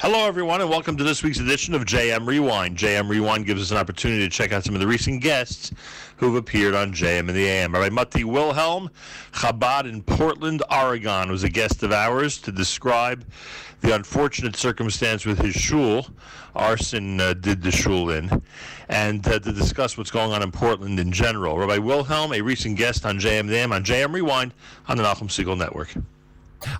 [0.00, 2.76] Hello, everyone, and welcome to this week's edition of JM Rewind.
[2.76, 5.72] JM Rewind gives us an opportunity to check out some of the recent guests
[6.16, 7.72] who've appeared on JM and the AM.
[7.72, 8.90] Rabbi Matti Wilhelm,
[9.32, 13.24] Chabad in Portland, Oregon, was a guest of ours to describe
[13.82, 16.08] the unfortunate circumstance with his shul.
[16.56, 18.42] Arson uh, did the shul in,
[18.88, 21.56] and uh, to discuss what's going on in Portland in general.
[21.56, 24.54] Rabbi Wilhelm, a recent guest on JM and the AM on JM Rewind
[24.88, 25.94] on the Nachum Segal Network.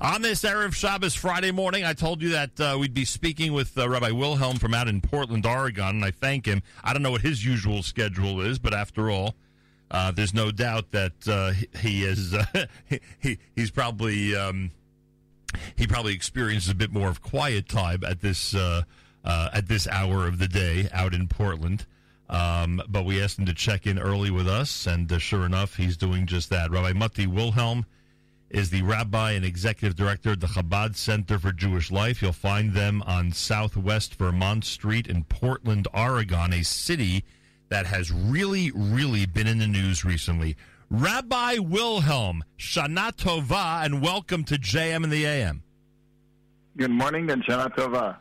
[0.00, 3.77] On this Erev Shabbos Friday morning, I told you that uh, we'd be speaking with
[3.77, 6.62] uh, Rabbi Wilhelm from out in Portland, Oregon, and I thank him.
[6.82, 9.34] I don't know what his usual schedule is, but after all,
[9.91, 12.66] uh, there's no doubt that uh, he is uh,
[13.20, 14.70] he, he's probably um,
[15.77, 18.82] he probably experiences a bit more of quiet time at this uh,
[19.24, 21.87] at this hour of the day out in Portland.
[22.30, 25.96] Um, but we asked him to check in early with us, and sure enough, he's
[25.96, 26.70] doing just that.
[26.70, 27.84] Rabbi Mutti Wilhelm
[28.55, 32.23] is the rabbi and executive director of the Chabad Center for Jewish Life.
[32.23, 37.24] You'll find them on Southwest Vermont Street in Portland, Oregon, a city
[37.69, 40.57] that has really, really been in the news recently.
[40.88, 45.65] Rabbi Wilhelm, Shana Tova, and welcome to JM and the AM.
[46.77, 48.18] Good morning and Shana Tova.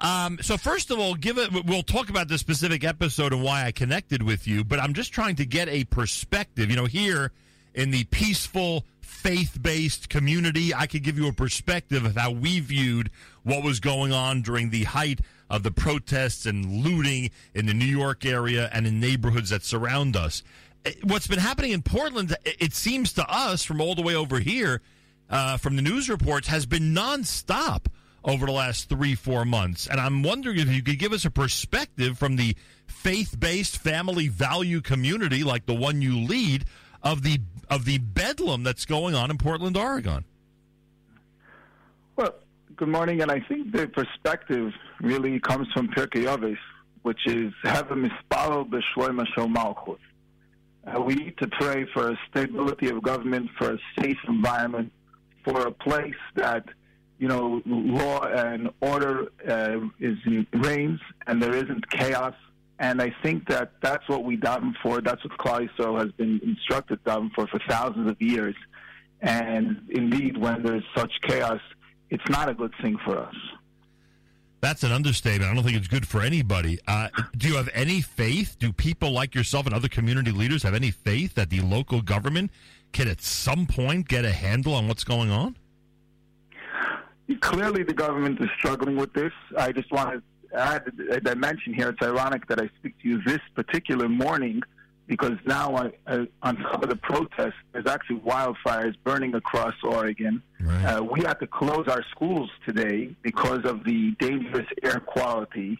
[0.00, 1.66] Um, so first of all, give it.
[1.66, 4.64] We'll talk about the specific episode and why I connected with you.
[4.64, 6.68] But I'm just trying to get a perspective.
[6.68, 7.30] You know, here
[7.74, 10.72] in the peaceful faith based community.
[10.74, 13.10] I could give you a perspective of how we viewed
[13.42, 15.20] what was going on during the height
[15.50, 20.14] of the protests and looting in the New York area and in neighborhoods that surround
[20.14, 20.42] us.
[20.84, 24.38] Eh, what's been happening in Portland, it seems to us from all the way over
[24.38, 24.82] here,
[25.30, 27.86] uh, from the news reports, has been nonstop
[28.24, 29.86] over the last three, four months.
[29.86, 32.54] And I'm wondering if you could give us a perspective from the
[32.86, 36.66] faith based family value community like the one you lead
[37.02, 40.24] of the of the bedlam that's going on in Portland, Oregon.
[42.16, 42.34] Well,
[42.76, 46.56] good morning, and I think the perspective really comes from Pirkei Avos,
[47.02, 49.98] which is have a mispalo b'shloim.
[50.86, 54.90] Uh, we need to pray for a stability of government, for a safe environment,
[55.44, 56.64] for a place that
[57.18, 60.16] you know law and order uh, is
[60.54, 62.34] reigns, and there isn't chaos
[62.78, 65.00] and I think that that's what we daven for.
[65.00, 68.54] That's what Klal Yisrael has been instructed daven for for thousands of years.
[69.20, 71.60] And indeed, when there's such chaos,
[72.10, 73.34] it's not a good thing for us.
[74.60, 75.50] That's an understatement.
[75.50, 76.78] I don't think it's good for anybody.
[76.86, 78.56] Uh, do you have any faith?
[78.58, 82.50] Do people like yourself and other community leaders have any faith that the local government
[82.92, 85.56] can at some point get a handle on what's going on?
[87.40, 89.32] Clearly, the government is struggling with this.
[89.56, 90.22] I just wanted
[90.56, 90.80] I,
[91.26, 94.62] I mentioned here, it's ironic that I speak to you this particular morning
[95.06, 100.42] because now I, I, on top of the protests, there's actually wildfires burning across Oregon.
[100.60, 100.84] Right.
[100.84, 105.78] Uh, we had to close our schools today because of the dangerous air quality.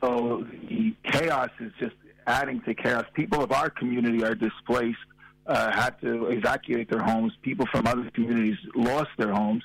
[0.00, 1.96] So the chaos is just
[2.26, 3.04] adding to chaos.
[3.12, 4.98] People of our community are displaced,
[5.46, 7.34] uh, had to evacuate their homes.
[7.42, 9.62] People from other communities lost their homes.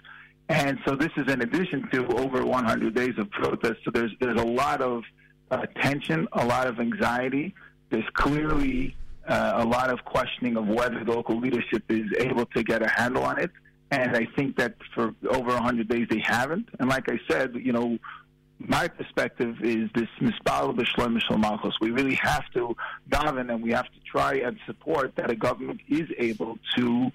[0.52, 3.80] And so this is in addition to over 100 days of protest.
[3.86, 5.04] So there's there's a lot of
[5.50, 7.56] uh, tension, a lot of anxiety.
[7.90, 8.96] There's clearly
[9.28, 12.90] uh, a lot of questioning of whether the local leadership is able to get a
[12.90, 13.52] handle on it.
[13.92, 16.68] And I think that for over 100 days they haven't.
[16.80, 17.98] And like I said, you know,
[18.60, 21.76] my perspective is this mispal b'shlom malchus.
[21.80, 22.76] We really have to
[23.10, 27.12] daven and we have to try and support that a government is able to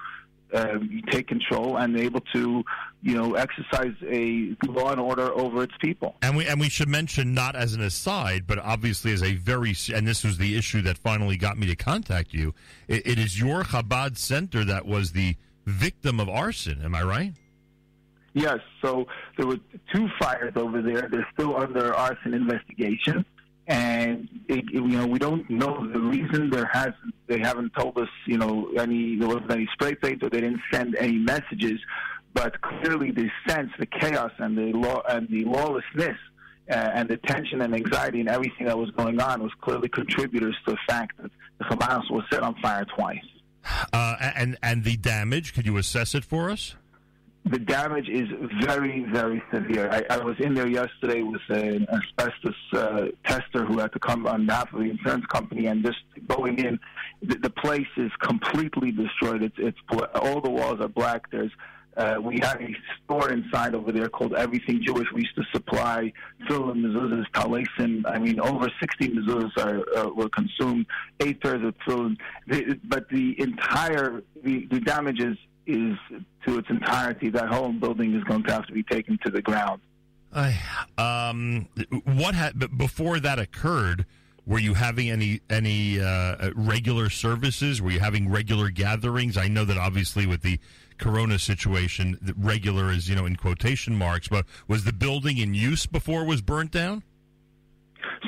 [0.52, 0.78] uh,
[1.10, 2.64] take control and able to,
[3.02, 6.16] you know, exercise a law and order over its people.
[6.22, 9.74] And we and we should mention not as an aside, but obviously as a very
[9.92, 12.54] and this was the issue that finally got me to contact you.
[12.88, 15.36] it, it is your Chabad center that was the
[15.66, 16.82] victim of arson.
[16.82, 17.32] Am I right?
[18.34, 18.58] Yes.
[18.82, 19.06] So
[19.38, 19.58] there were
[19.94, 21.08] two fires over there.
[21.10, 23.24] They're still under arson investigation
[23.66, 26.50] and it, you know we don't know the reason.
[26.50, 26.92] There has
[27.26, 30.60] they haven't told us you know any there wasn't any spray paint or they didn't
[30.72, 31.80] send any messages,
[32.34, 36.16] but clearly the sense, the chaos, and the law and the lawlessness.
[36.68, 40.56] Uh, and the tension and anxiety and everything that was going on was clearly contributors
[40.64, 43.22] to the fact that the Hamas was set on fire twice.
[43.92, 46.74] Uh, and and the damage, could you assess it for us?
[47.48, 48.28] The damage is
[48.60, 49.88] very, very severe.
[49.90, 54.26] I, I was in there yesterday with an asbestos uh, tester who had to come
[54.26, 56.78] on behalf of the insurance company, and just going in,
[57.22, 59.42] the, the place is completely destroyed.
[59.44, 59.78] It's, it's
[60.16, 61.30] all the walls are black.
[61.30, 61.52] There's
[61.96, 62.68] uh, we had a
[63.04, 65.06] store inside over there called Everything Jewish.
[65.14, 68.02] We used to supply tefillin, mezuzahs, talisim.
[68.06, 70.86] I mean, over 60 mezuzahs are, uh, were consumed,
[71.20, 72.18] eight pairs of tefillin.
[72.84, 75.96] but the entire, the, the damage is is
[76.46, 79.42] to its entirety, that whole building is going to have to be taken to the
[79.42, 79.80] ground.
[80.98, 81.68] um,
[82.04, 84.06] what had before that occurred?
[84.46, 87.82] Were you having any any uh, regular services?
[87.82, 89.36] Were you having regular gatherings?
[89.36, 90.60] I know that obviously with the
[90.98, 95.86] Corona situation, regular is you know in quotation marks, but was the building in use
[95.86, 97.02] before it was burnt down?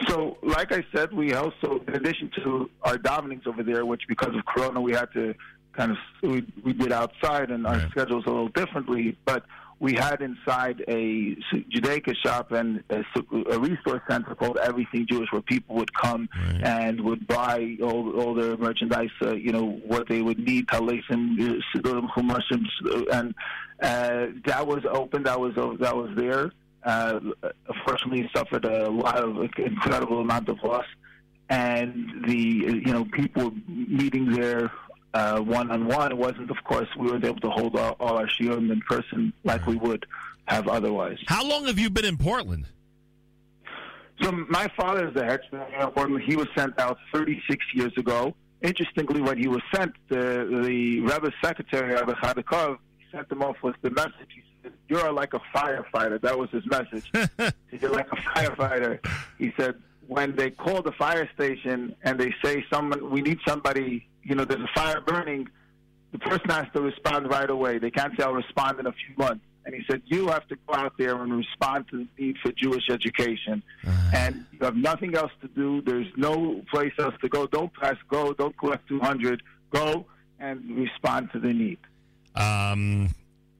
[0.07, 4.35] So, like I said, we also, in addition to our davenings over there, which because
[4.35, 5.35] of Corona we had to
[5.79, 9.45] kind of we, we did outside, and our schedules a little differently, but
[9.81, 11.37] we had inside a
[11.73, 13.05] Judaica shop and a,
[13.53, 16.65] a, resource center called Everything Jewish, where people would come right.
[16.65, 21.63] and would buy all, all their merchandise, uh, you know, what they would need, talisim,
[21.77, 22.65] chumashim,
[23.13, 23.35] and
[23.81, 25.23] uh, that was open.
[25.23, 26.51] That was that was there.
[26.83, 27.21] Uh,
[27.69, 30.87] unfortunately, suffered a lot of incredible amount of loss,
[31.49, 34.73] and the you know people meeting there
[35.15, 36.13] one on one.
[36.13, 39.33] It wasn't, of course, we weren't able to hold all, all our shiurim in person
[39.45, 40.07] like we would
[40.47, 41.19] have otherwise.
[41.27, 42.67] How long have you been in Portland?
[44.23, 46.25] So my father is the head in Portland.
[46.25, 48.35] He was sent out 36 years ago.
[48.63, 52.79] Interestingly, when he was sent, the the Rebbe secretary, Rabbi Chodakov,
[53.13, 54.31] sent him off with the message.
[54.35, 57.09] He said, "You're like a firefighter." That was his message.
[57.81, 58.99] You're like a firefighter.
[59.39, 59.77] He said,
[60.09, 64.45] when they call the fire station and they say someone, we need somebody you know,
[64.45, 65.49] there's a fire burning,
[66.13, 67.79] the person has to respond right away.
[67.79, 69.45] They can't say, I'll respond in a few months.
[69.65, 72.53] And he said, you have to go out there and respond to the need for
[72.53, 73.63] Jewish education.
[73.87, 74.11] Uh-huh.
[74.15, 75.83] And you have nothing else to do.
[75.83, 77.47] There's no place else to go.
[77.47, 78.33] Don't press go.
[78.33, 79.43] Don't collect 200.
[79.71, 80.07] Go
[80.41, 81.79] and respond to the need.
[82.35, 83.11] Um,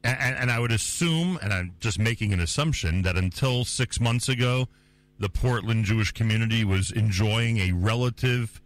[0.05, 4.31] and, and I would assume, and I'm just making an assumption, that until six months
[4.31, 4.69] ago,
[5.19, 8.61] the Portland Jewish community was enjoying a relative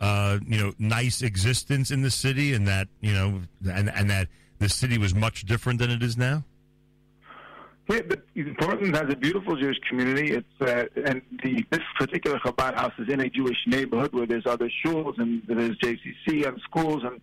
[0.00, 4.28] uh, you know, nice existence in the city, and that you know, and and that
[4.58, 6.42] the city was much different than it is now?
[7.88, 8.00] Yeah,
[8.58, 10.32] Portland has a beautiful Jewish community.
[10.32, 14.46] It's uh, and the this particular Chabad house is in a Jewish neighborhood where there's
[14.46, 17.20] other shuls and there's JCC and schools, and,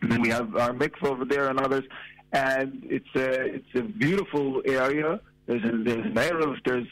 [0.00, 1.84] and then we have our mikvah over there and others.
[2.32, 5.20] And it's a it's a beautiful area.
[5.46, 6.86] There's a, there's an Eruv, there's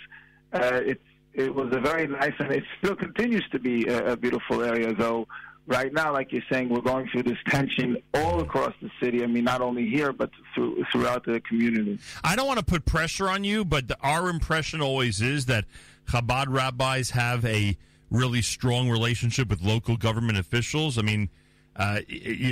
[0.63, 0.95] uh,
[1.35, 4.95] it was a very nice, and it still continues to be a, a beautiful area.
[4.95, 5.29] Though
[5.67, 9.23] right now, like you're saying, we're going through this tension all across the city.
[9.23, 11.99] I mean, not only here, but through, throughout the community.
[12.25, 15.67] I don't want to put pressure on you, but the, our impression always is that
[16.09, 17.77] Chabad rabbis have a
[18.11, 20.97] really strong relationship with local government officials.
[20.97, 21.29] I mean,
[21.79, 22.01] uh,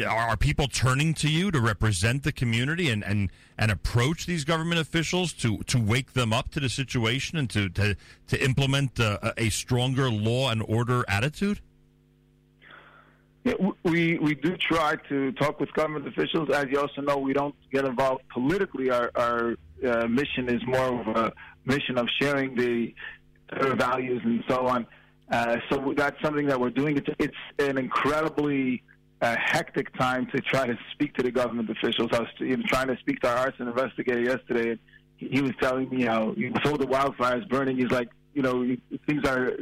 [0.08, 4.80] are people turning to you to represent the community and, and, and approach these government
[4.80, 7.96] officials to, to wake them up to the situation and to, to,
[8.28, 11.60] to implement uh, a stronger law and order attitude?
[13.44, 16.48] Yeah, we we do try to talk with government officials.
[16.48, 18.90] As you also know, we don't get involved politically.
[18.90, 19.56] Our our
[19.86, 21.32] uh, mission is more of a
[21.66, 22.94] mission of sharing the
[23.74, 24.86] values and so on.
[25.30, 26.96] Uh, so that's something that we're doing.
[26.96, 28.82] It's, it's an incredibly
[29.24, 32.10] a hectic time to try to speak to the government officials.
[32.12, 34.78] I was even trying to speak to our arson investigator yesterday, and
[35.16, 38.76] he was telling me how with saw the wildfires burning, he's like, you know,
[39.06, 39.52] things are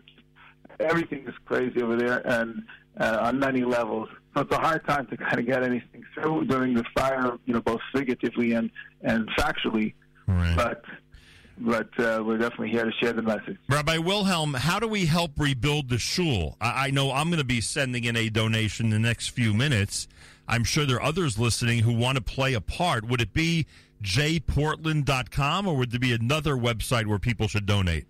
[0.80, 2.62] everything is crazy over there, and
[2.98, 4.08] uh, on many levels.
[4.34, 7.54] So it's a hard time to kind of get anything through during the fire, you
[7.54, 8.70] know, both figuratively and
[9.02, 9.94] and factually.
[10.26, 10.56] Right.
[10.56, 10.82] But
[11.58, 13.58] but uh, we're definitely here to share the message.
[13.68, 16.56] Rabbi Wilhelm, how do we help rebuild the shul?
[16.60, 19.54] I, I know I'm going to be sending in a donation in the next few
[19.54, 20.08] minutes.
[20.48, 23.06] I'm sure there are others listening who want to play a part.
[23.06, 23.66] Would it be
[24.02, 28.06] jportland.com or would there be another website where people should donate?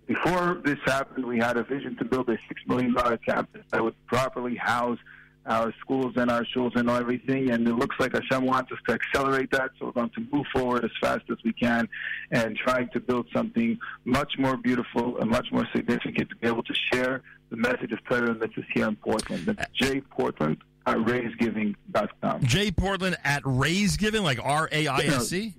[0.07, 3.83] before this happened, we had a vision to build a six million dollar campus that
[3.83, 4.99] would properly house
[5.45, 7.51] our schools and our schools and everything.
[7.51, 10.45] And it looks like Hashem wants us to accelerate that, so we're going to move
[10.53, 11.87] forward as fast as we can
[12.31, 16.63] and trying to build something much more beautiful and much more significant to be able
[16.63, 19.45] to share the message of Torah and mitzvahs here in Portland.
[19.45, 22.43] That's J Portland at raisegiving.com.
[22.43, 25.53] J Portland at raisegiving, like R A I S E?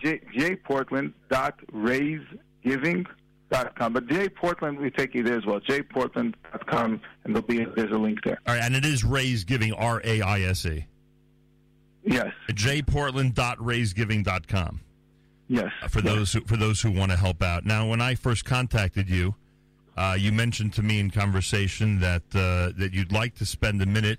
[0.00, 2.20] J, J Portland dot raise
[2.64, 3.92] giving.com.
[3.92, 5.60] But J Portland, we take you there as well.
[5.60, 8.40] jportland.com, and there'll be there's a link there.
[8.46, 10.86] All right, and it is Raise Giving, R A I S E.
[12.04, 12.32] Yes.
[12.50, 14.80] jportland.raisegiving.com.
[15.48, 15.70] Yes.
[15.82, 16.14] Uh, for yes.
[16.14, 17.66] those who, for those who want to help out.
[17.66, 19.34] Now, when I first contacted you,
[19.96, 23.86] uh, you mentioned to me in conversation that uh, that you'd like to spend a
[23.86, 24.18] minute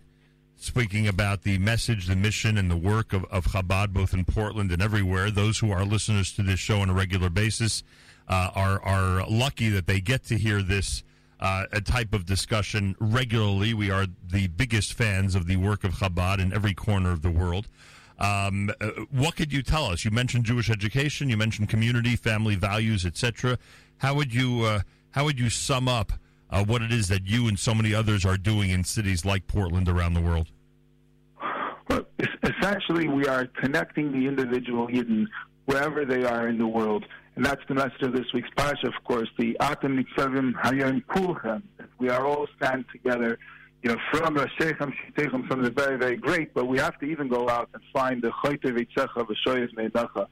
[0.55, 4.71] speaking about the message, the mission, and the work of, of Chabad, both in Portland
[4.71, 5.29] and everywhere.
[5.29, 7.83] Those who are listeners to this show on a regular basis
[8.27, 11.03] uh, are are lucky that they get to hear this
[11.39, 13.73] uh, type of discussion regularly.
[13.73, 17.31] We are the biggest fans of the work of Chabad in every corner of the
[17.31, 17.67] world.
[18.17, 20.05] Um, uh, what could you tell us?
[20.05, 23.57] You mentioned Jewish education, you mentioned community, family values, etc.
[23.97, 26.13] How would you uh, how would you sum up
[26.49, 29.47] uh, what it is that you and so many others are doing in cities like
[29.47, 30.47] Portland around the world?
[31.89, 32.05] Well,
[32.43, 35.27] essentially, we are connecting the individual Yidden
[35.65, 37.05] wherever they are in the world.
[37.35, 41.63] And that's the message of this week's Parsha, of course, the Atem Nitzavim Hayom Kulchem.
[41.77, 43.37] That we are all stand together,
[43.83, 47.27] you know, from Rashechem Shitechem, from the very, very great, but we have to even
[47.27, 50.27] go out and find the Choyte Vitzecha V'shoyev Meidacha.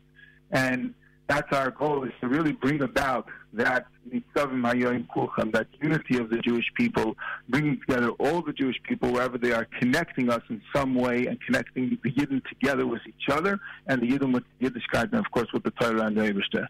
[0.52, 0.94] And
[1.28, 6.30] that's our goal, is to really bring about that Nitzavim Hayom Kulchem, that unity of
[6.30, 7.18] the Jewish people,
[7.50, 11.38] bringing together all the Jewish people wherever they are, connecting us in some way and
[11.42, 15.30] connecting the Yidden together with each other, and the Yidden with the Yiddishkeit, and of
[15.32, 16.68] course with the Torah and the Eberster.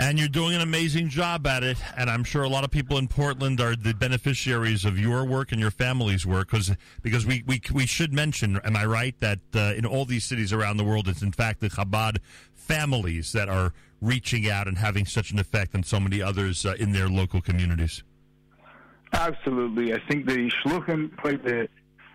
[0.00, 1.76] And you're doing an amazing job at it.
[1.94, 5.52] And I'm sure a lot of people in Portland are the beneficiaries of your work
[5.52, 6.48] and your family's work.
[6.48, 10.24] Cause, because we, we, we should mention, am I right, that uh, in all these
[10.24, 12.16] cities around the world, it's in fact the Chabad
[12.54, 16.74] families that are reaching out and having such an effect on so many others uh,
[16.78, 18.02] in their local communities.
[19.12, 19.92] Absolutely.
[19.92, 21.68] I think the Shluchim play the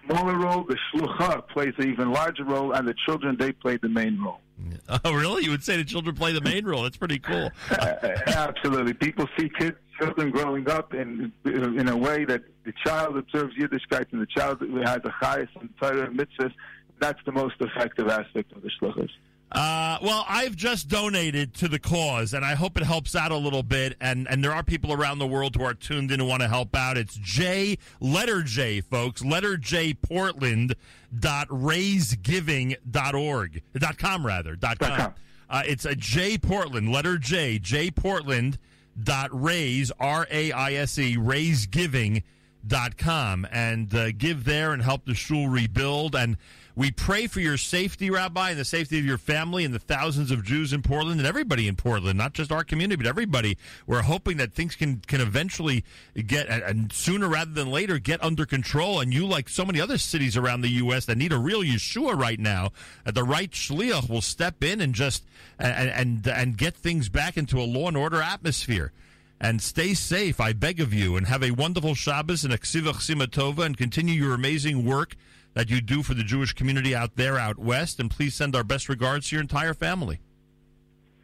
[0.07, 3.89] smaller role, the Shlucha plays an even larger role, and the children, they play the
[3.89, 4.39] main role.
[5.03, 5.43] Oh, really?
[5.43, 6.83] You would say the children play the main role?
[6.83, 7.51] That's pretty cool.
[7.69, 8.93] Absolutely.
[8.93, 14.05] People see kids, children growing up in in a way that the child observes Yiddishkeit
[14.11, 16.53] and the child has a chayas and Torah mitzvahs.
[16.99, 19.09] That's the most effective aspect of the shluchas.
[19.55, 23.37] Uh, well, I've just donated to the cause, and I hope it helps out a
[23.37, 23.95] little bit.
[24.01, 26.49] And, and there are people around the world who are tuned in and want to
[26.49, 26.97] help out.
[26.97, 30.75] It's J, letter J, folks, letter J, Portland
[31.17, 35.13] dot raisegiving.org, dot com rather, dot com.
[35.49, 38.57] Uh, it's a J Portland, letter J, J Portland
[39.01, 45.13] dot raise, R A I S E, raisegiving.com, and uh, give there and help the
[45.13, 46.13] shul rebuild.
[46.13, 46.35] And
[46.75, 50.29] we pray for your safety, Rabbi, and the safety of your family and the thousands
[50.29, 53.57] of Jews in Portland and everybody in Portland, not just our community, but everybody.
[53.87, 58.45] We're hoping that things can, can eventually get, and sooner rather than later, get under
[58.45, 58.99] control.
[58.99, 61.05] And you, like so many other cities around the U.S.
[61.05, 62.71] that need a real Yeshua right now,
[63.05, 65.23] uh, the right shliach will step in and just
[65.57, 68.91] and, and and get things back into a law and order atmosphere
[69.39, 72.95] and stay safe, I beg of you, and have a wonderful Shabbos and a Ksivach
[72.95, 75.15] Simatova and continue your amazing work
[75.55, 77.99] that you do for the Jewish community out there, out west.
[77.99, 80.19] And please send our best regards to your entire family.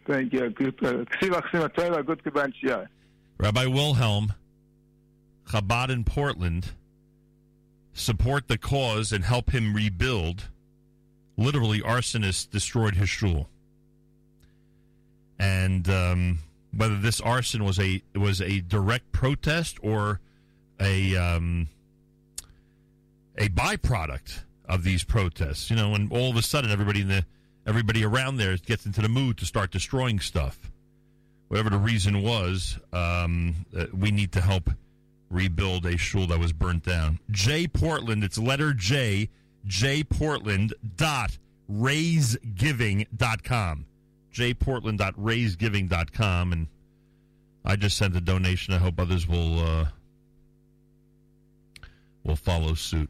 [0.07, 0.49] Thank you.
[0.49, 1.31] Good, uh, good
[3.37, 4.33] Rabbi Wilhelm,
[5.47, 6.69] Chabad in Portland,
[7.93, 10.47] support the cause and help him rebuild.
[11.37, 13.49] Literally, arsonists destroyed his shul.
[15.39, 16.39] And um,
[16.75, 20.19] whether this arson was a was a direct protest or
[20.79, 21.67] a um,
[23.37, 25.69] a byproduct of these protests.
[25.69, 27.25] You know, when all of a sudden everybody in the
[27.65, 30.71] everybody around there gets into the mood to start destroying stuff.
[31.47, 34.69] Whatever the reason was, um, uh, we need to help
[35.29, 37.19] rebuild a shul that was burnt down.
[37.29, 39.29] J Portland, it's letter J,
[39.65, 41.37] J Portland dot
[41.71, 43.85] raisegiving.com.
[44.59, 46.53] Portland dot raisegiving.com.
[46.53, 46.67] And
[47.65, 48.73] I just sent a donation.
[48.73, 49.87] I hope others will uh,
[52.23, 53.09] will follow suit.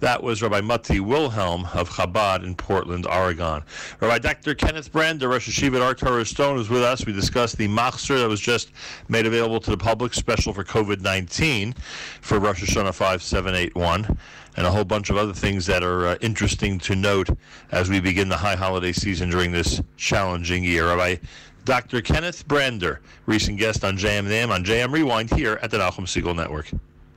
[0.00, 3.64] That was Rabbi Mati Wilhelm of Chabad in Portland, Oregon.
[3.98, 4.54] Rabbi Dr.
[4.54, 7.04] Kenneth Brander, Rosh Hashiva at Torah Stone, was with us.
[7.04, 8.70] We discussed the Machzor that was just
[9.08, 11.74] made available to the public, special for COVID 19
[12.20, 14.16] for Rosh Hashanah 5781,
[14.56, 17.30] and a whole bunch of other things that are uh, interesting to note
[17.72, 20.86] as we begin the high holiday season during this challenging year.
[20.86, 21.16] Rabbi
[21.64, 22.02] Dr.
[22.02, 26.70] Kenneth Brander, recent guest on JM on JM Rewind here at the Nachum Segal Network.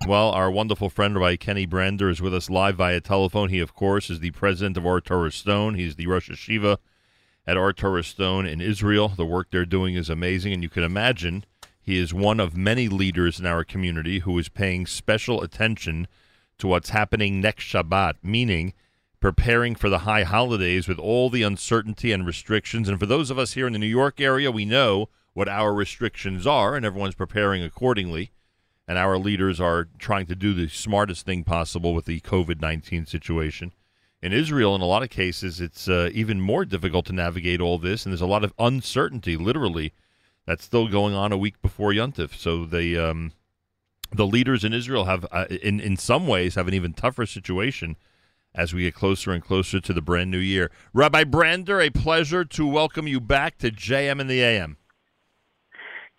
[0.07, 3.49] Well, our wonderful friend Rabbi Kenny Brander is with us live via telephone.
[3.49, 5.75] He, of course, is the president of Ohr Torah Stone.
[5.75, 6.79] He's the Rosh Hashiva
[7.45, 9.09] at Ohr Torah Stone in Israel.
[9.09, 11.45] The work they're doing is amazing, and you can imagine
[11.79, 16.07] he is one of many leaders in our community who is paying special attention
[16.57, 18.73] to what's happening next Shabbat, meaning
[19.19, 22.89] preparing for the high holidays with all the uncertainty and restrictions.
[22.89, 25.73] And for those of us here in the New York area, we know what our
[25.73, 28.31] restrictions are, and everyone's preparing accordingly
[28.87, 33.05] and our leaders are trying to do the smartest thing possible with the COVID 19
[33.05, 33.73] situation.
[34.21, 37.79] In Israel, in a lot of cases, it's uh, even more difficult to navigate all
[37.79, 39.93] this, and there's a lot of uncertainty, literally,
[40.45, 42.35] that's still going on a week before Yontif.
[42.35, 43.31] So they, um,
[44.11, 47.95] the leaders in Israel have, uh, in in some ways, have an even tougher situation
[48.53, 50.69] as we get closer and closer to the brand new year.
[50.93, 54.77] Rabbi Brander, a pleasure to welcome you back to JM and the AM.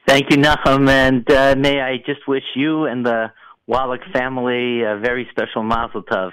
[0.07, 3.31] Thank you, Nachum, and uh, may I just wish you and the
[3.67, 6.33] Wallach family a very special Mazel Tov.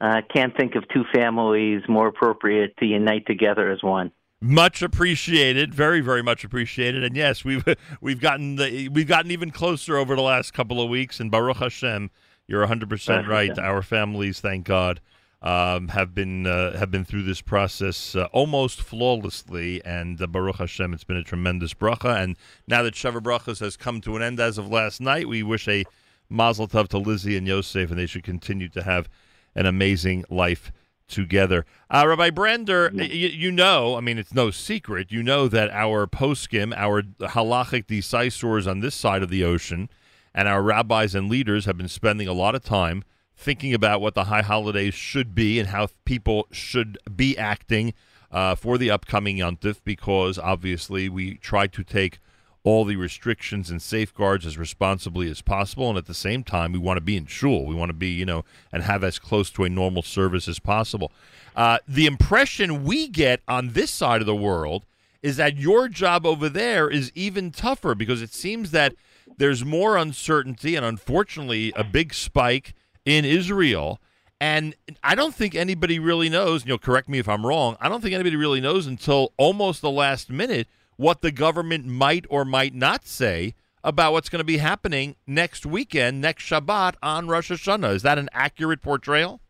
[0.00, 4.10] I uh, can't think of two families more appropriate to unite together as one.
[4.40, 7.64] Much appreciated, very, very much appreciated, and yes, we've
[8.00, 11.20] we've gotten the, we've gotten even closer over the last couple of weeks.
[11.20, 12.10] And Baruch Hashem,
[12.48, 13.56] you're 100 percent right.
[13.56, 15.00] Our families, thank God,
[15.42, 20.56] um, have been uh, have been through this process uh, almost flawlessly, and uh, Baruch
[20.56, 22.22] Hashem, it's been a tremendous bracha.
[22.22, 22.36] And
[22.68, 25.66] now that Sheva Brachas has come to an end as of last night, we wish
[25.66, 25.84] a
[26.28, 29.08] Mazel Tov to Lizzie and Yosef, and they should continue to have
[29.54, 30.72] an amazing life
[31.08, 31.66] together.
[31.90, 36.06] Uh, Rabbi Brander, y- you know, I mean, it's no secret, you know that our
[36.06, 39.90] poskim, our halachic decisors on this side of the ocean,
[40.32, 43.04] and our rabbis and leaders have been spending a lot of time
[43.36, 47.94] thinking about what the high holidays should be and how people should be acting
[48.30, 52.18] uh, for the upcoming Yontif because obviously we try to take
[52.64, 55.88] all the restrictions and safeguards as responsibly as possible.
[55.88, 57.66] And at the same time, we want to be in shul.
[57.66, 60.60] We want to be, you know, and have as close to a normal service as
[60.60, 61.10] possible.
[61.56, 64.84] Uh, the impression we get on this side of the world
[65.22, 68.94] is that your job over there is even tougher because it seems that
[69.38, 74.00] there's more uncertainty and unfortunately a big spike in Israel.
[74.40, 77.76] And I don't think anybody really knows, and you know, correct me if I'm wrong,
[77.80, 80.66] I don't think anybody really knows until almost the last minute
[80.96, 83.54] what the government might or might not say
[83.84, 87.94] about what's going to be happening next weekend, next Shabbat on Rosh Hashanah.
[87.94, 89.40] Is that an accurate portrayal?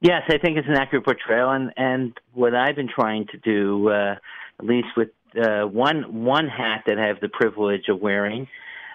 [0.00, 3.88] Yes, I think it's an accurate portrayal, and and what I've been trying to do,
[3.88, 4.14] uh,
[4.60, 8.46] at least with uh, one one hat that I have the privilege of wearing,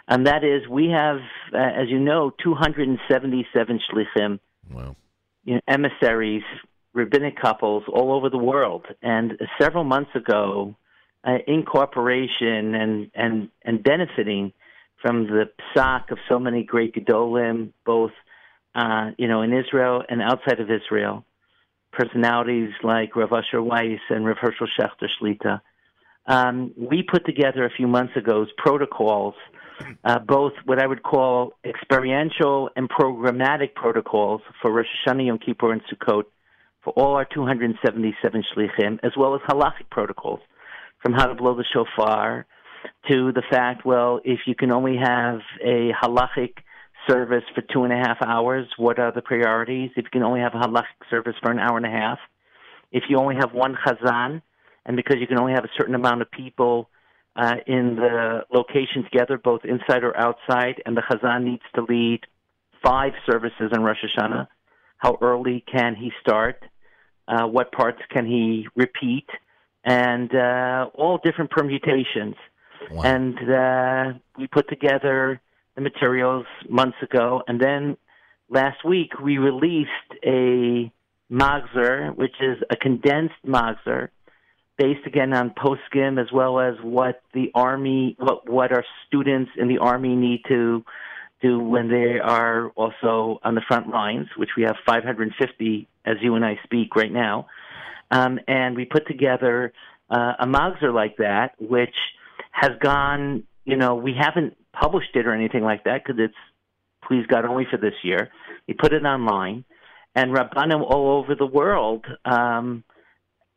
[0.08, 1.18] and that is we have,
[1.54, 4.40] uh, as you know, 277 shlichim,
[4.72, 4.96] wow.
[5.44, 6.44] you know, emissaries,
[6.94, 8.86] rabbinic couples all over the world.
[9.02, 10.76] And several months ago,
[11.26, 14.52] uh, incorporation and, and, and benefiting
[15.04, 18.12] from the psak of so many great gedolim, both
[18.74, 21.26] uh, you know in Israel and outside of Israel,
[21.92, 25.62] personalities like Rav Asher Weiss and Rav Hershel Schachter Shlita.
[26.26, 29.36] Um, we put together a few months ago protocols
[30.04, 35.72] uh, both what I would call experiential and programmatic protocols for Rosh Hashanah, Yom Kippur,
[35.72, 36.24] and Sukkot
[36.84, 40.42] for all our 277 shlichim, as well as halachic protocols,
[41.02, 42.46] from how to blow the shofar
[43.10, 46.56] to the fact, well, if you can only have a halachic
[47.08, 49.92] service for two and a half hours, what are the priorities?
[49.96, 52.20] If you can only have a halachic service for an hour and a half,
[52.92, 54.42] if you only have one chazan,
[54.86, 56.90] and because you can only have a certain amount of people
[57.36, 62.22] uh, in the location together, both inside or outside, and the Chazan needs to lead
[62.86, 64.48] five services in Rosh Hashanah.
[64.98, 66.64] How early can he start?
[67.28, 69.26] Uh, what parts can he repeat?
[69.84, 72.36] And uh, all different permutations.
[72.92, 73.02] Wow.
[73.04, 75.42] And uh, we put together
[75.76, 77.98] the materials months ago, and then
[78.50, 79.90] last week we released
[80.24, 80.92] a
[81.32, 84.10] Machzor, which is a condensed Machzor
[84.78, 89.68] based again on poskim as well as what the army what what our students in
[89.68, 90.84] the army need to
[91.44, 96.36] do when they are also on the front lines, which we have 550 as you
[96.36, 97.48] and I speak right now.
[98.10, 99.74] Um, and we put together
[100.10, 101.96] uh, a Machzor like that, which
[102.52, 106.34] has gone, you know, we haven't published it or anything like that because it's,
[107.08, 108.30] please God, only for this year.
[108.68, 109.66] We put it online,
[110.16, 112.84] and Rabbanim all over the world um,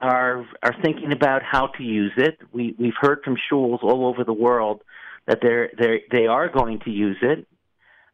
[0.00, 2.38] are are thinking about how to use it.
[2.52, 4.82] We we've heard from schools all over the world
[5.26, 7.46] that they're they they are going to use it,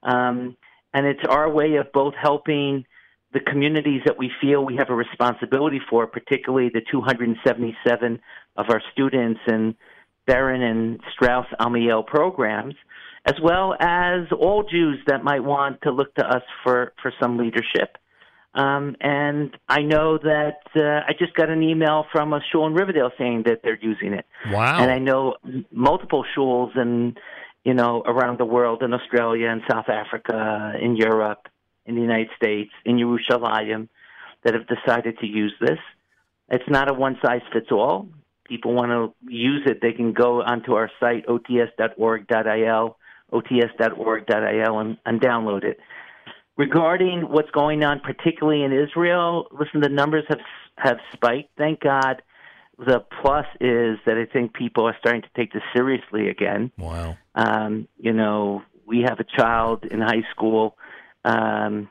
[0.02, 0.56] um,
[0.94, 2.84] and it's our way of both helping
[3.32, 8.20] the communities that we feel we have a responsibility for, particularly the 277
[8.56, 9.74] of our students in
[10.28, 12.74] Beren and Straus Amiel programs,
[13.24, 17.38] as well as all Jews that might want to look to us for, for some
[17.38, 17.96] leadership.
[18.54, 22.74] Um, and I know that uh, I just got an email from a shul in
[22.74, 24.26] Riverdale saying that they're using it.
[24.50, 24.78] Wow!
[24.78, 25.36] And I know
[25.70, 27.18] multiple shuls and
[27.64, 31.48] you know around the world in Australia and South Africa, in Europe,
[31.86, 33.88] in the United States, in Yerushalayim,
[34.44, 35.78] that have decided to use this.
[36.50, 38.08] It's not a one size fits all.
[38.44, 42.96] People want to use it, they can go onto our site ots.org.il,
[43.32, 45.78] ots.org.il, and, and download it
[46.56, 50.40] regarding what's going on, particularly in Israel, listen, the numbers have
[50.76, 51.50] have spiked.
[51.56, 52.22] Thank God.
[52.78, 56.72] The plus is that I think people are starting to take this seriously again.
[56.78, 57.16] Wow.
[57.34, 60.76] Um, you know, we have a child in high school,
[61.24, 61.88] um,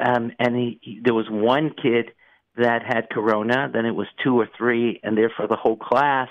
[0.00, 2.12] um, and he, he, there was one kid
[2.56, 3.68] that had corona.
[3.72, 6.28] Then it was two or three, and therefore the whole class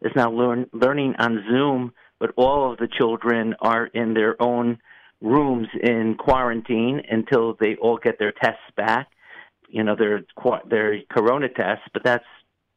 [0.00, 4.78] is now learn, learning on Zoom, but all of the children are in their own
[5.20, 9.08] rooms in quarantine until they all get their tests back.
[9.68, 10.24] You know, their
[10.68, 12.24] their corona tests, but that's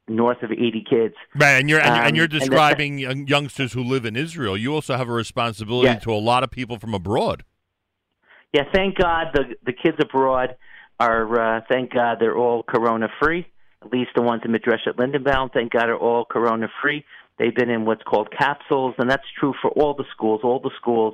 [0.07, 1.15] north of 80 kids.
[1.35, 4.57] Right, and you're and, um, and you're describing and youngsters who live in Israel.
[4.57, 5.99] You also have a responsibility yeah.
[5.99, 7.43] to a lot of people from abroad.
[8.53, 10.55] Yeah, thank God the the kids abroad
[10.99, 13.45] are uh, thank God they're all corona free.
[13.81, 17.05] At least the ones in Midreshet Lindenbaum, thank God, are all corona free.
[17.37, 20.41] They've been in what's called capsules, and that's true for all the schools.
[20.43, 21.13] All the schools.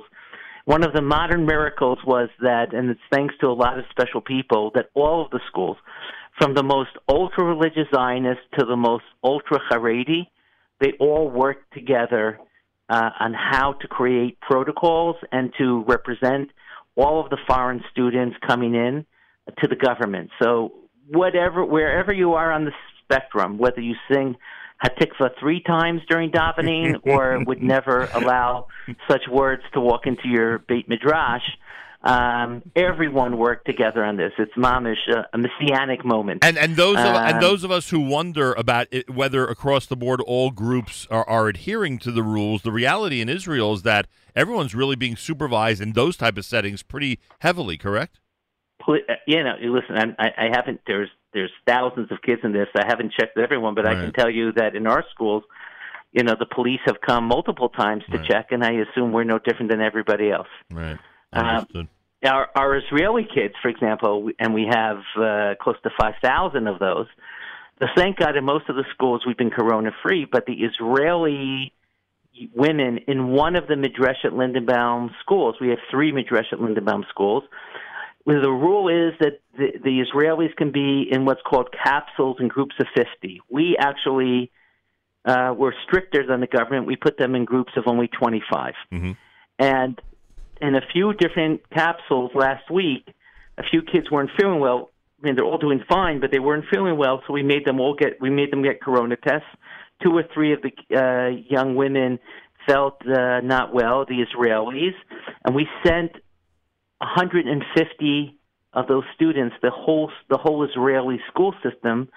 [0.66, 4.20] One of the modern miracles was that, and it's thanks to a lot of special
[4.20, 5.76] people, that all of the schools,
[6.40, 10.26] from the most ultra religious Zionist to the most ultra Haredi,
[10.80, 12.40] they all worked together
[12.90, 16.50] uh, on how to create protocols and to represent
[16.96, 19.06] all of the foreign students coming in
[19.62, 20.30] to the government.
[20.42, 20.72] So
[21.08, 22.72] whatever, wherever you are on the
[23.04, 24.34] spectrum, whether you sing
[24.84, 28.68] Hatikva three times during davening or would never allow
[29.08, 31.42] such words to walk into your Beit Midrash,
[32.02, 34.32] um, everyone worked together on this.
[34.38, 36.44] It's mamish a, a messianic moment.
[36.44, 39.86] And and those of, um, and those of us who wonder about it, whether across
[39.86, 43.82] the board all groups are, are adhering to the rules, the reality in Israel is
[43.82, 47.76] that everyone's really being supervised in those type of settings pretty heavily.
[47.76, 48.20] Correct?
[48.88, 48.94] Uh,
[49.26, 50.82] you know, listen, I, I haven't.
[50.86, 52.66] There's there's thousands of kids in this.
[52.74, 53.96] I haven't checked everyone, but right.
[53.96, 55.44] I can tell you that in our schools,
[56.12, 58.26] you know, the police have come multiple times to right.
[58.26, 60.48] check, and I assume we're no different than everybody else.
[60.72, 60.98] Right.
[61.30, 61.88] Uh, Understood.
[62.24, 67.06] Our, our Israeli kids, for example, and we have uh, close to 5,000 of those.
[67.78, 71.74] The thank God in most of the schools we've been corona free, but the Israeli
[72.54, 77.44] women in one of the Midreshet Lindenbaum schools, we have three Midreshet Lindenbaum schools,
[78.34, 82.74] the rule is that the, the Israelis can be in what's called capsules in groups
[82.80, 83.40] of 50.
[83.48, 84.50] We actually
[85.24, 86.86] uh, were stricter than the government.
[86.86, 88.74] We put them in groups of only 25.
[88.92, 89.12] Mm-hmm.
[89.58, 90.00] And
[90.60, 93.06] in a few different capsules last week,
[93.58, 94.90] a few kids weren't feeling well.
[95.22, 97.80] I mean, they're all doing fine, but they weren't feeling well, so we made them
[97.80, 99.48] all get we made them get corona tests.
[100.02, 102.18] Two or three of the uh, young women
[102.68, 104.94] felt uh, not well, the Israelis,
[105.44, 106.12] and we sent
[106.98, 108.38] 150
[108.72, 112.08] of those students, the whole the whole Israeli school system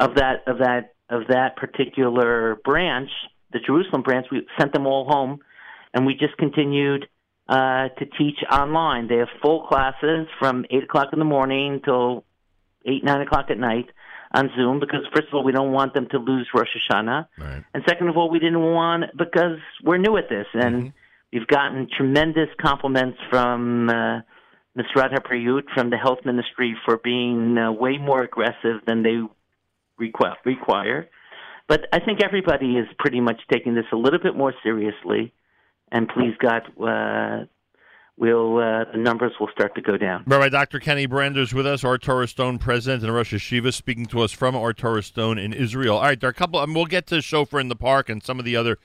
[0.00, 3.10] of that of that of that particular branch,
[3.52, 5.40] the Jerusalem branch, we sent them all home,
[5.94, 7.08] and we just continued
[7.48, 9.08] uh, to teach online.
[9.08, 12.24] They have full classes from eight o'clock in the morning till
[12.84, 13.86] eight nine o'clock at night
[14.32, 17.64] on Zoom because first of all we don't want them to lose Rosh Hashanah, right.
[17.72, 20.74] and second of all we didn't want because we're new at this and.
[20.74, 20.88] Mm-hmm
[21.32, 24.20] We've gotten tremendous compliments from uh,
[24.76, 29.20] Misrad HaBriyut, from the health ministry, for being uh, way more aggressive than they
[30.00, 31.08] requ- require.
[31.66, 35.34] But I think everybody is pretty much taking this a little bit more seriously,
[35.92, 37.44] and please God, uh,
[38.16, 40.24] will uh, the numbers will start to go down.
[40.26, 40.80] Rabbi Dr.
[40.80, 44.56] Kenny Branders with us, Ohr Torah Stone president and Rosh Hashiva, speaking to us from
[44.56, 45.96] Ohr Torah Stone in Israel.
[45.96, 46.64] All right, there are a couple.
[46.66, 48.78] Mean, we'll get to Shofar in the Park and some of the other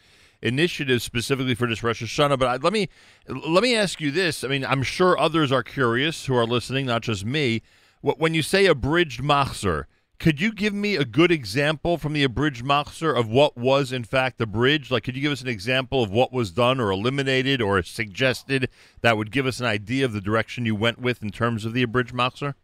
[0.43, 2.38] initiatives specifically for this Rosh Hashanah.
[2.38, 2.89] But I, let me
[3.27, 4.43] let me ask you this.
[4.43, 7.63] I mean, I'm sure others are curious who are listening, not just me.
[8.01, 9.86] When you say abridged machzor,
[10.19, 14.03] could you give me a good example from the abridged machzor of what was in
[14.03, 14.91] fact abridged?
[14.91, 18.69] Like, could you give us an example of what was done or eliminated or suggested
[19.01, 21.73] that would give us an idea of the direction you went with in terms of
[21.73, 22.56] the abridged machzor?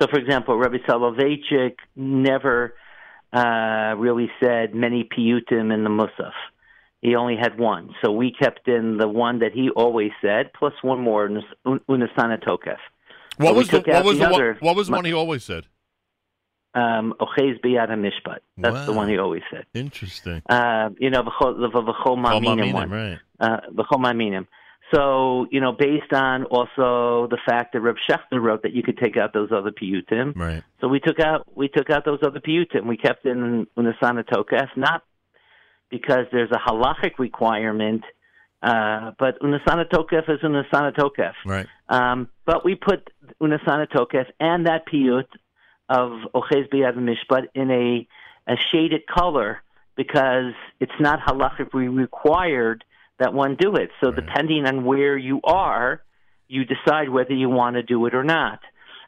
[0.00, 2.74] So, for example, Rabbi Soloveitchik never
[3.34, 6.32] uh, really said many piyutim in the Musaf
[7.02, 7.90] he only had one.
[8.02, 11.28] So we kept in the one that he always said, plus one more,
[11.66, 12.78] Unasana Tokef.
[13.36, 15.66] What was the, what was the, other, what, was the one he always said?
[16.74, 18.38] Um, Ochez Biyad HaMishpat.
[18.56, 18.86] That's wow.
[18.86, 19.66] the one he always said.
[19.74, 20.42] Interesting.
[20.48, 22.90] Uh, you know, the V'chol Ma'minim one.
[22.90, 23.18] Right.
[23.40, 24.46] Uh, V'chol Ma'minim.
[24.94, 28.98] So, you know, based on also the fact that Reb Schachter wrote that you could
[28.98, 30.36] take out those other piyutim.
[30.36, 30.62] Right.
[30.80, 32.86] So we took out we took out those other piyutim.
[32.86, 35.02] We kept in Unasana Tokef, not
[35.92, 38.02] because there's a halachic requirement.
[38.62, 41.34] Uh, but unasana tokef is unasana tokef.
[41.44, 41.66] Right.
[41.88, 45.26] Um, but we put unasana tokef and that piyut
[45.88, 48.08] of ochez biyad mishpat in a,
[48.50, 49.62] a shaded color
[49.96, 52.84] because it's not halachically required
[53.18, 53.90] that one do it.
[54.02, 54.16] So right.
[54.16, 56.02] depending on where you are,
[56.48, 58.60] you decide whether you want to do it or not.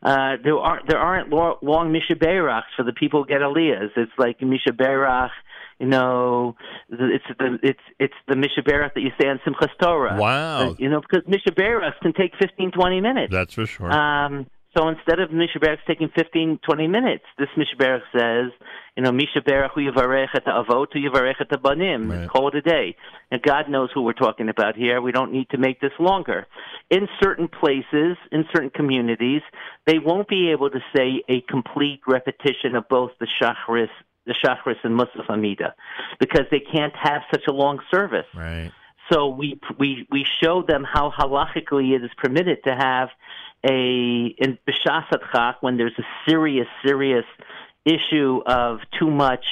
[0.03, 3.90] Uh, there aren't there aren't long mishaberachs for the people who get aliyahs.
[3.97, 5.31] It's like mishaberach
[5.79, 6.57] you know,
[6.91, 10.17] it's the it's it's the mishaberach that you say on Simchas Torah.
[10.19, 10.71] Wow.
[10.71, 13.33] Uh, you know, because mishaberach can take 15, 20 minutes.
[13.33, 13.93] That's for sure.
[13.93, 18.51] Um, So instead of Misha taking 15, 20 minutes, this Misha says,
[18.97, 22.11] you know, Misha Baruch Yivarech et avot Yivarech et banim.
[22.11, 22.29] Right.
[22.29, 22.97] Call it a day.
[23.31, 25.01] And God knows who we're talking about here.
[25.01, 26.47] We don't need to make this longer.
[26.91, 29.43] In certain places, in certain communities,
[29.87, 33.91] they won't be able to say a complete repetition of both the Shachris,
[34.27, 35.75] the Shachris and Musaf Amida,
[36.19, 38.27] because they can't have such a long service.
[38.35, 38.73] Right.
[39.13, 43.09] So we we we show them how halachically it is permitted to have
[43.63, 47.25] a in b'shasat chak when there's a serious serious
[47.85, 49.45] issue of too much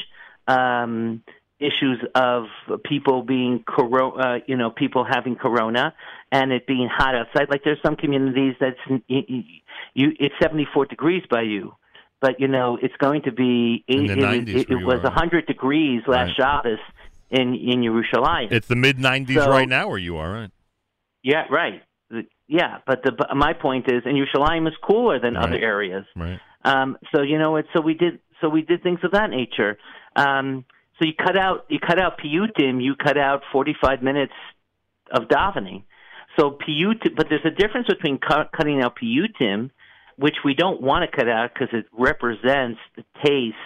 [0.49, 1.23] um,
[1.59, 2.47] issues of
[2.85, 5.95] people being coro- uh, you know people having corona
[6.31, 7.49] and it being hot outside.
[7.51, 9.43] Like there's some communities that's you,
[9.95, 11.75] you it's 74 degrees by you.
[12.23, 13.85] But you know it's going to be.
[13.89, 15.03] In the it, 90s it, it you was.
[15.03, 16.79] 100 degrees last Shabbos
[17.31, 18.53] in in Yerushalayim.
[18.53, 20.51] It's the mid 90s So- right now where you are, right?
[21.23, 21.83] Yeah, right.
[22.49, 26.05] Yeah, but the my point is, and Yerushalayim is cooler than other areas.
[26.15, 26.39] Right.
[26.65, 29.79] Um, so you know, it's so we did so we did things of that nature.
[30.15, 30.65] Um,
[30.99, 34.35] so you cut out you cut out piyutim, you cut out forty five minutes
[35.11, 35.85] of davening.
[36.39, 39.71] So piyutim, but there's a difference between cu- cutting out piyutim,
[40.23, 43.57] which we don't want to cut out because it represents the taste,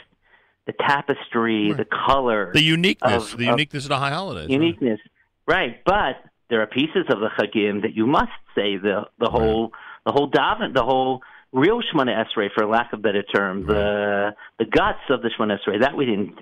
[0.67, 4.49] the tapestry, the color, The uniqueness, of- the of- uniqueness of the high holidays.
[4.51, 5.01] uniqueness.
[5.47, 6.17] Right, but
[6.49, 9.73] there are pieces of the Chagim that you must say the the whole
[10.07, 14.35] the whole daven the whole real Shemona Esrei, for lack of a better term, the
[14.59, 16.35] the guts of the Shemona Esrei that we didn't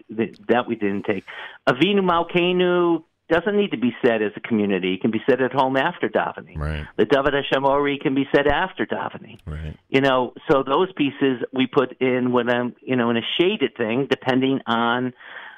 [0.48, 1.24] that we didn't take.
[1.68, 5.52] Avinu Malkeinu doesn't need to be said as a community; it can be said at
[5.52, 6.58] home after davening.
[6.58, 6.86] Right.
[6.96, 9.76] The David Hashem Ori can be said after davening Right.
[9.88, 13.76] you know so those pieces we put in when i'm you know in a shaded
[13.76, 15.12] thing depending on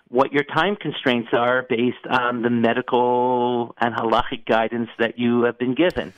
[0.09, 5.59] what your time constraints are based on the medical and halachic guidance that you have
[5.59, 6.12] been given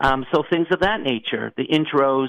[0.00, 2.28] um, so things of that nature the intros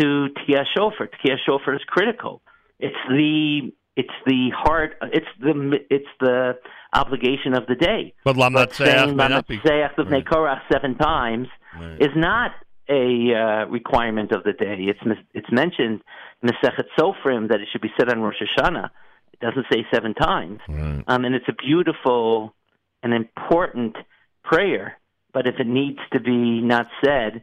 [0.00, 1.08] to Tia Shofar.
[1.22, 2.42] Tia Shofar is critical.
[2.78, 4.96] It's the it's the heart.
[5.12, 6.58] It's the it's the
[6.92, 8.14] obligation of the day.
[8.24, 9.56] But Lamnat saying may not be.
[9.56, 10.58] Of Right.
[10.72, 12.00] Seven times Right.
[12.00, 12.52] is not
[12.88, 14.76] a uh, requirement of the day.
[14.80, 15.00] It's
[15.32, 16.02] it's mentioned
[16.42, 18.90] in Masechet Sofrim that it should be said on Rosh Hashanah.
[19.32, 21.02] It doesn't say seven times, Right.
[21.08, 22.54] um, and it's a beautiful
[23.02, 23.96] and important
[24.44, 24.98] prayer.
[25.32, 27.42] But if it needs to be not said,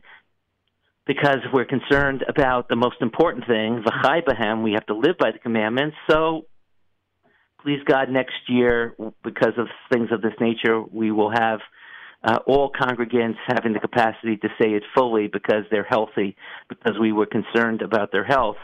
[1.13, 5.31] because we're concerned about the most important thing, v'chai b'hem, we have to live by
[5.31, 5.97] the commandments.
[6.09, 6.45] So,
[7.61, 11.59] please God, next year, because of things of this nature, we will have
[12.23, 16.37] uh, all congregants having the capacity to say it fully because they're healthy,
[16.69, 18.57] because we were concerned about their health,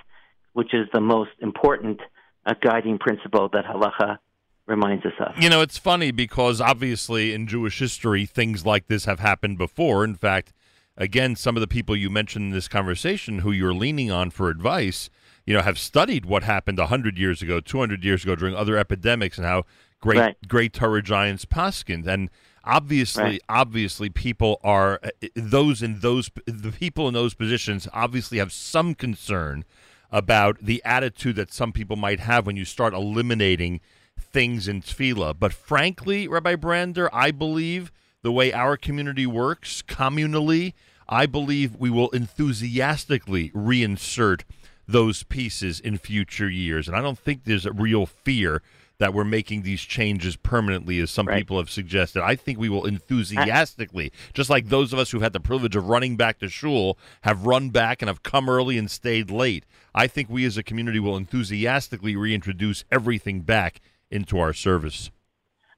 [0.54, 2.00] which is the most important
[2.46, 4.20] uh, guiding principle that halacha
[4.68, 5.42] reminds us of.
[5.42, 10.06] You know, it's funny because obviously in Jewish history, things like this have happened before.
[10.06, 10.54] In fact,
[10.98, 14.50] again, some of the people you mentioned in this conversation who you're leaning on for
[14.50, 15.10] advice,
[15.46, 19.38] you know, have studied what happened 100 years ago, 200 years ago during other epidemics
[19.38, 19.64] and how
[20.02, 20.38] great, Right.
[20.48, 22.08] great Torah giants paskind.
[22.08, 22.30] And
[22.64, 23.42] obviously, Right.
[23.48, 28.94] obviously, people are, uh, those in those, the people in those positions obviously have some
[28.96, 29.64] concern
[30.12, 33.80] about the attitude that some people might have when you start eliminating
[34.20, 35.36] things in tefillah.
[35.38, 40.74] But frankly, Rabbi Brander, I believe the way our community works communally,
[41.10, 44.42] I believe we will enthusiastically reinsert
[44.88, 46.88] those pieces in future years.
[46.88, 48.62] And I don't think there's a real fear
[49.00, 51.38] that we're making these changes permanently, as some Right.
[51.38, 52.24] people have suggested.
[52.24, 55.88] I think we will enthusiastically, just like those of us who've had the privilege of
[55.88, 59.66] running back to shul have run back and have come early and stayed late.
[59.94, 65.12] I think we as a community will enthusiastically reintroduce everything back into our service.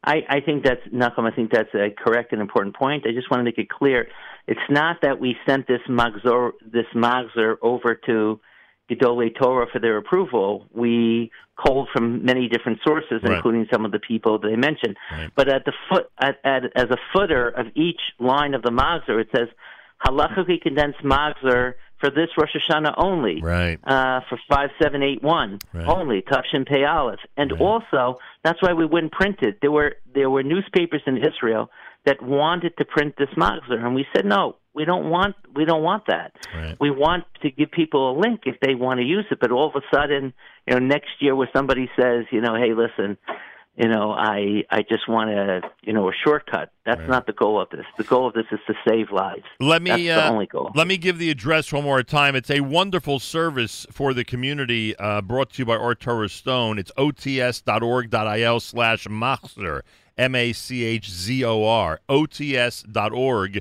[0.06, 1.30] I, I think that's Nachum.
[1.30, 3.06] I think that's a correct and important point.
[3.06, 4.08] I just want to make it clear:
[4.52, 8.40] it's not that we sent this machzor, this machzor, over to
[8.90, 10.66] Gedolei Torah for their approval.
[10.74, 13.36] We called from many different sources, Right.
[13.36, 14.96] including some of the people they mentioned.
[15.12, 15.30] Right.
[15.36, 19.22] But at the foot, at, at, as a footer of each line of the machzor,
[19.22, 19.50] it says
[20.06, 23.78] halachically condensed machzor for this Rosh Hashanah only Right.
[23.84, 25.88] uh, for 5781 Right.
[25.88, 27.20] only, Tafshin Pei Aleph.
[27.38, 27.62] And Right.
[27.62, 29.60] also, that's why we wouldn't print it.
[29.62, 31.70] There were, there were newspapers in Israel
[32.06, 35.84] that wanted to print this Machzor, and we said, no, we don't want, we don't
[35.84, 36.32] want that.
[36.56, 36.78] Right.
[36.80, 39.68] We want to give people a link if they want to use it, but all
[39.68, 40.34] of a sudden,
[40.68, 43.18] you know, next year where somebody says, you know, hey, listen,
[43.76, 46.72] you know, I I just want to, you know, a shortcut.
[46.86, 47.10] That's Right.
[47.10, 47.86] not the goal of this.
[47.98, 49.44] The goal of this is to save lives.
[49.60, 50.72] Let me That's the uh, only goal.
[50.76, 52.36] let me give the address one more time.
[52.36, 56.78] It's a wonderful service for the community uh, brought to you by Torah Stone.
[56.78, 59.08] It's ots.org.il slash
[60.20, 63.60] machzor, M-A-C-H-Z-O-R, ots.org.il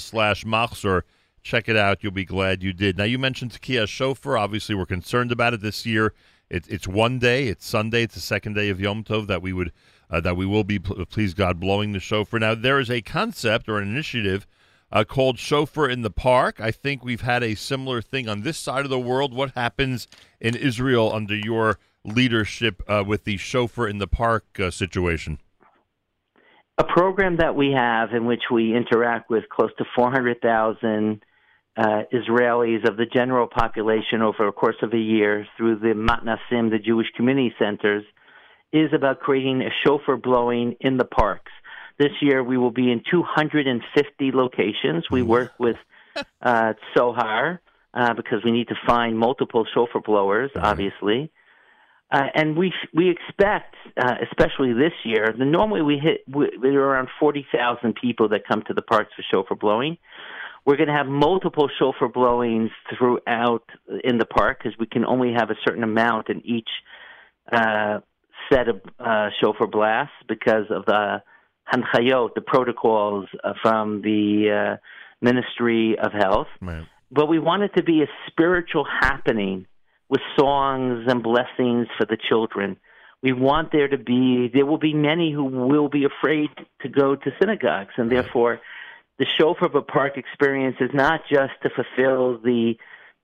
[0.00, 1.02] slash machzor.
[1.42, 2.02] Check it out.
[2.02, 2.98] You'll be glad you did.
[2.98, 4.36] Now, you mentioned Tekiah Shofar.
[4.36, 6.12] Obviously, we're concerned about it this year.
[6.50, 7.48] It, it's one day.
[7.48, 8.02] It's Sunday.
[8.02, 9.72] It's the second day of Yom Tov that we would
[10.10, 12.40] uh, that we will be, please God, blowing the shofar.
[12.40, 14.44] Now, there is a concept or an initiative
[14.90, 16.60] uh, called Shofar in the Park.
[16.60, 19.32] I think we've had a similar thing on this side of the world.
[19.32, 20.08] What happens
[20.40, 25.38] in Israel under your leadership uh, with the Shofar in the Park uh, situation?
[26.78, 31.22] A program that we have in which we interact with close to 400,000
[31.76, 31.82] uh,
[32.12, 36.78] Israelis of the general population over a course of a year through the Matnasim, the
[36.78, 38.04] Jewish community centers,
[38.72, 41.52] is about creating a shofar blowing in the parks.
[41.98, 45.10] This year we will be in 250 locations.
[45.10, 45.76] We work with
[46.40, 47.58] uh, Tzohar
[47.92, 51.30] uh, because we need to find multiple shofar blowers, obviously.
[52.12, 56.80] Uh, and we we expect, uh, especially this year, the normally we hit we, there
[56.80, 59.96] are around forty thousand people that come to the parks for shofar blowing.
[60.66, 63.64] We're going to have multiple shofar blowings throughout
[64.04, 66.68] in the park because we can only have a certain amount in each
[67.50, 68.00] uh,
[68.52, 71.22] set of uh, shofar blasts because of the
[71.72, 74.76] hanchayot, the protocols uh, from the uh,
[75.20, 76.48] Ministry of Health.
[76.60, 76.84] Right.
[77.10, 79.66] But we want it to be a spiritual happening
[80.10, 82.76] with songs and blessings for the children.
[83.22, 86.48] We want there to be, there will be many who will be afraid
[86.82, 88.60] to go to synagogues, and therefore
[89.18, 92.74] the Shofar of a Park experience is not just to fulfill the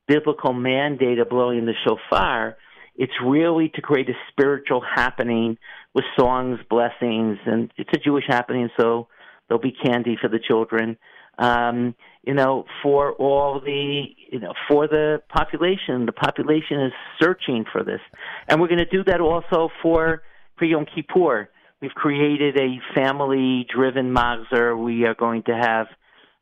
[0.07, 2.57] biblical mandate of blowing the shofar,
[2.95, 5.59] it's really to create a spiritual happening
[5.95, 9.09] with songs, blessings, and it's a Jewish happening, so
[9.49, 10.97] there'll be candy for the children.
[11.39, 11.95] Um,
[12.27, 16.07] you know, for all the, you know, for the population.
[16.07, 18.01] The population is searching for this.
[18.49, 20.23] And we're going to do that also for,
[20.59, 21.49] for Yom Kippur.
[21.81, 24.83] We've created a family driven Machzor.
[24.83, 25.87] We are going to have,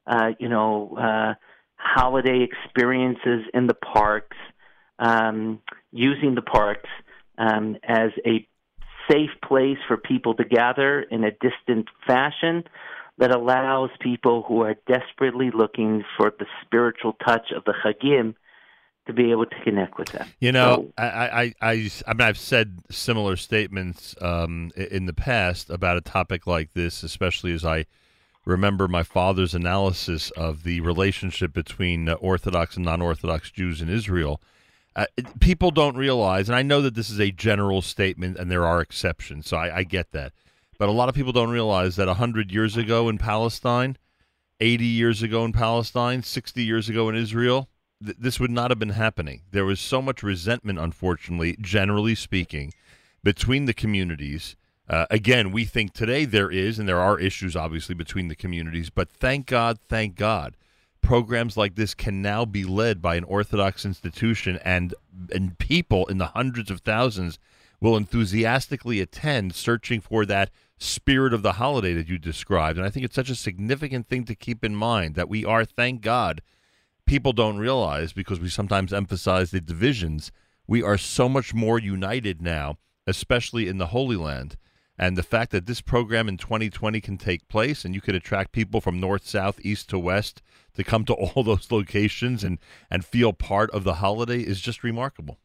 [0.06, 1.34] uh, you know, uh,
[1.76, 4.36] holiday experiences in the parks
[4.98, 5.60] um,
[5.92, 6.88] using the parks
[7.36, 8.46] um, as a
[9.10, 12.64] safe place for people to gather in a distant fashion
[13.18, 18.34] that allows people who are desperately looking for the spiritual touch of the Chagim
[19.06, 20.26] to be able to connect with them.
[20.40, 25.12] You know, so, I, I, I, I mean, I've said similar statements um, in the
[25.12, 27.84] past about a topic like this, especially as I
[28.46, 34.40] remember my father's analysis of the relationship between Orthodox and non-Orthodox Jews in Israel
[34.96, 35.06] uh,
[35.40, 38.80] people don't realize, and I know that this is a general statement and there are
[38.80, 40.32] exceptions, so I, I get that.
[40.78, 43.96] But a lot of people don't realize that 100 years ago in Palestine,
[44.60, 47.68] 80 years ago in Palestine, 60 years ago in Israel,
[48.04, 49.42] th- this would not have been happening.
[49.50, 52.72] There was so much resentment, unfortunately, generally speaking,
[53.22, 54.56] between the communities.
[54.88, 58.90] Uh, again, we think today there is, and there are issues, obviously, between the communities,
[58.90, 60.56] but thank God, thank God
[61.04, 64.94] programs like this can now be led by an Orthodox institution, and
[65.30, 67.38] and people in the hundreds of thousands
[67.84, 72.78] will enthusiastically attend, searching for that spirit of the holiday that you described.
[72.78, 75.66] And I think it's such a significant thing to keep in mind that we are,
[75.66, 76.40] thank God,
[77.04, 80.32] people don't realize because we sometimes emphasize the divisions.
[80.66, 84.56] We are so much more united now, especially in the Holy Land.
[84.96, 88.52] And the fact that this program in 2020 can take place and you could attract
[88.52, 90.40] people from north, south, east to west
[90.72, 92.58] to come to all those locations and,
[92.90, 95.38] and feel part of the holiday is just remarkable.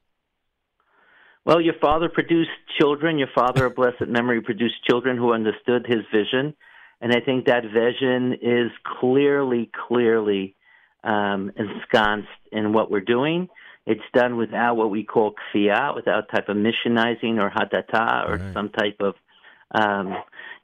[1.45, 2.49] Well, your father produced
[2.79, 3.17] children.
[3.17, 6.55] Your father, of blessed memory, produced children who understood his vision.
[7.01, 10.55] And I think that vision is clearly, clearly
[11.03, 13.47] um, ensconced in what we're doing.
[13.85, 18.53] It's done without what we call kfiyah, without type of missionizing or hadata or right.
[18.53, 19.15] some type of
[19.73, 20.15] um,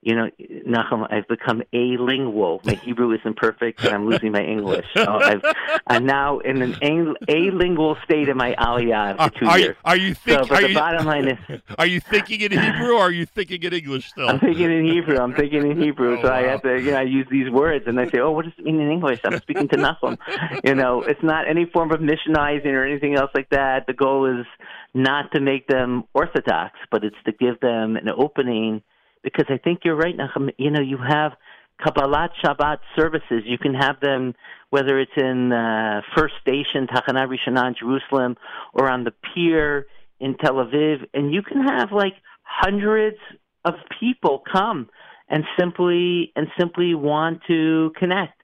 [0.06, 0.30] you know,
[0.68, 2.62] Nachum, I've become a-lingual.
[2.64, 4.86] My Hebrew isn't perfect, and I'm losing my English.
[4.96, 5.44] So I've,
[5.88, 9.76] I'm now in an a-lingual state in my Aliyah for two are, years.
[9.84, 12.94] Are you, think, so, but the you, bottom line is, are you thinking in Hebrew
[12.94, 14.30] or are you thinking in English still?
[14.30, 15.18] I'm thinking in Hebrew.
[15.18, 16.20] I'm thinking in Hebrew.
[16.20, 16.36] Oh, so wow.
[16.36, 18.54] I have to, you know, I use these words, and I say, "Oh, what does
[18.60, 20.20] it mean in English?" I'm speaking to Nachum.
[20.64, 23.88] You know, it's not any form of missionizing or anything else like that.
[23.88, 24.46] The goal is
[24.94, 28.84] not to make them orthodox, but it's to give them an opening
[29.26, 30.52] because I think you're right, Nachum.
[30.58, 31.34] You know, you have
[31.82, 33.44] Kabbalat Shabbat services.
[33.44, 34.36] You can have them
[34.70, 38.38] whether it's in uh, First Station, Tachana Rishonah in Jerusalem,
[38.74, 39.88] or on the pier
[40.20, 42.14] in Tel Aviv, and you can have like
[42.44, 43.18] hundreds
[43.66, 44.90] of people come
[45.28, 48.42] and simply and simply want to connect.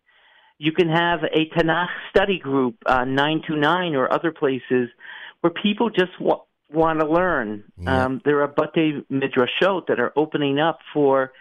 [0.57, 4.89] You can have a Tanakh study group, uh, 929 or other places,
[5.41, 6.41] where people just want
[6.74, 7.63] want to learn.
[7.78, 8.05] Yeah.
[8.05, 11.32] Um, there are bate midrashot that are opening up for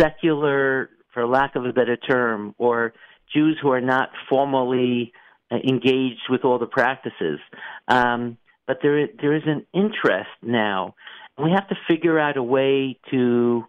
[0.00, 2.92] secular, for lack of a better term, or
[3.34, 5.12] Jews who are not formally
[5.50, 7.38] uh, engaged with all the practices.
[7.86, 10.94] Um, but there there is an interest now,
[11.36, 13.64] and we have to figure out a way to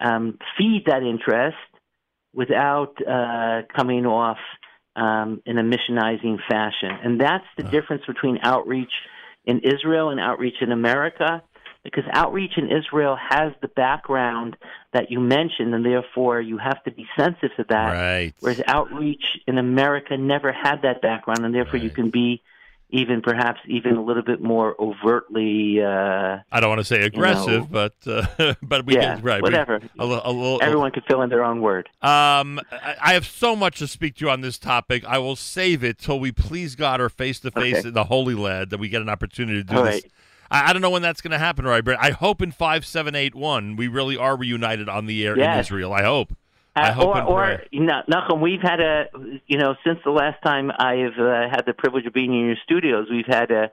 [0.00, 1.56] um, feed that interest
[2.32, 4.38] without uh, coming off
[4.96, 6.90] um, in a missionizing fashion.
[7.02, 8.92] And that's the difference between outreach
[9.44, 11.42] in Israel and outreach in America
[11.84, 14.56] because outreach in Israel has the background
[14.92, 17.92] that you mentioned, and therefore you have to be sensitive to that.
[17.92, 18.32] Right.
[18.40, 22.42] Whereas outreach in America never had that background, and therefore you can be
[22.94, 25.82] even perhaps even a little bit more overtly.
[25.82, 27.90] Uh, I don't want to say aggressive, know.
[28.04, 29.42] but uh, but we yeah, get right.
[29.42, 29.80] we- whatever.
[29.98, 30.60] a, a little.
[30.62, 31.88] Everyone could fill in their own word.
[32.02, 35.04] Um, I have so much to speak to you on this topic.
[35.04, 38.34] I will save it till we please God are face to face in the Holy
[38.34, 40.02] Land that we get an opportunity to do All this.
[40.04, 40.12] right.
[40.50, 42.00] I, I don't know when that's going to happen, right, Brent?
[42.00, 45.58] I hope in five seven eight one we really are reunited on the air in
[45.58, 45.92] Israel.
[45.92, 46.32] I hope.
[46.76, 49.04] I Uh, or, or you know, Nachum, we've had a,
[49.46, 52.56] you know, since the last time I've uh, had the privilege of being in your
[52.64, 53.70] studios, we've had a,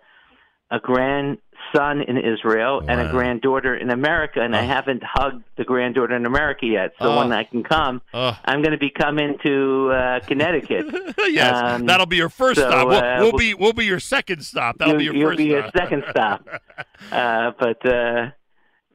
[0.69, 4.67] a grandson in Israel and a granddaughter in America, and I Oh.
[4.67, 6.93] haven't hugged the granddaughter in America yet.
[6.99, 7.17] So Oh.
[7.17, 8.37] when I can come, Oh.
[8.45, 10.85] I'm going to be coming to uh, Connecticut.
[11.27, 12.87] yes, Um, that'll be your first so, stop.
[12.87, 14.77] We'll, uh, we'll we'll- be we'll be your second stop.
[14.77, 16.47] That'll be your you'll first be your second stop.
[17.11, 18.29] uh, but uh,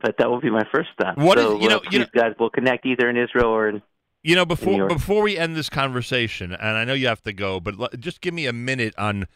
[0.01, 1.19] but that will be my first stop.
[1.19, 3.83] What so, you know- uh, you please, guys, we'll connect either in Israel or in.
[4.27, 7.61] You know, before before we end this conversation, and I know you have to go,
[7.61, 9.29] but l- just give me a minute on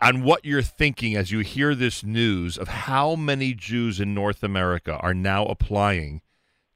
[0.00, 4.42] on what you're thinking as you hear this news of how many Jews in North
[4.42, 6.22] America are now applying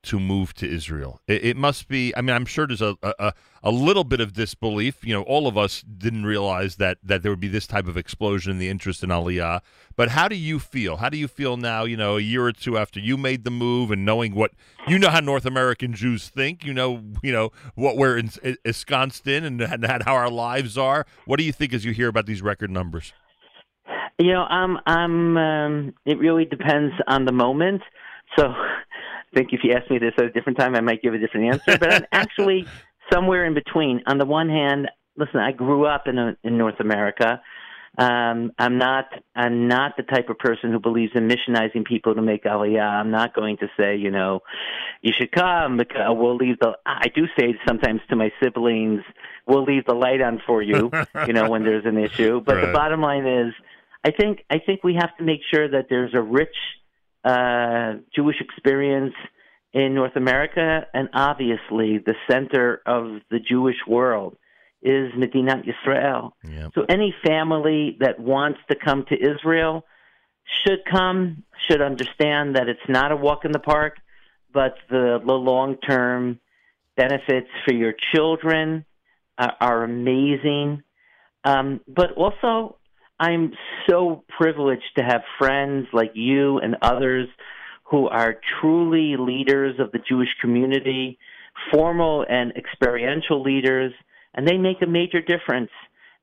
[0.02, 1.20] to move to Israel.
[1.26, 2.14] It, it must be.
[2.16, 3.32] I mean, I'm sure there's a, a
[3.62, 5.04] a little bit of disbelief.
[5.04, 7.96] You know, all of us didn't realize that that there would be this type of
[7.96, 9.60] explosion in the interest in Aliyah.
[9.96, 10.96] But how do you feel?
[10.96, 11.84] How do you feel now?
[11.84, 14.52] You know, a year or two after you made the move and knowing what
[14.88, 16.64] you know how North American Jews think.
[16.64, 18.30] You know, you know what we're in,
[18.64, 21.06] ensconced in and, and how our lives are.
[21.26, 23.12] What do you think as you hear about these record numbers?
[24.18, 25.36] You know, I'm I'm.
[25.36, 27.82] Um, it really depends on the moment.
[28.38, 28.52] So,
[29.34, 31.54] think if you ask me this at a different time, I might give a different
[31.54, 31.78] answer.
[31.78, 32.66] But I'm actually
[33.12, 34.02] somewhere in between.
[34.06, 37.40] On the one hand, listen, I grew up in a, in North America.
[37.98, 42.22] Um, I'm not I'm not the type of person who believes in missionizing people to
[42.22, 42.80] make aliyah.
[43.00, 44.40] I'm not going to say, you know,
[45.02, 45.76] you should come.
[45.76, 46.74] Because we'll leave the.
[46.86, 49.02] I do say sometimes to my siblings,
[49.46, 50.90] we'll leave the light on for you.
[51.26, 52.40] you know, when there's an issue.
[52.40, 52.66] But Right.
[52.66, 53.52] the bottom line is,
[54.04, 56.54] I think I think we have to make sure that there's a rich
[57.24, 59.14] uh, Jewish experience
[59.72, 64.36] in North America, and obviously the center of the Jewish world
[64.82, 66.32] is Medinat Yisrael.
[66.42, 66.68] Yeah.
[66.74, 69.84] So any family that wants to come to Israel
[70.64, 73.98] should come, should understand that it's not a walk in the park,
[74.52, 76.40] but the, the long term
[76.96, 78.84] benefits for your children
[79.38, 80.82] are, are amazing.
[81.44, 82.76] Um, but also,
[83.20, 83.52] I'm
[83.88, 87.28] so privileged to have friends like you and others
[87.84, 91.18] who are truly leaders of the Jewish community,
[91.70, 93.92] formal and experiential leaders,
[94.34, 95.70] and they make a major difference.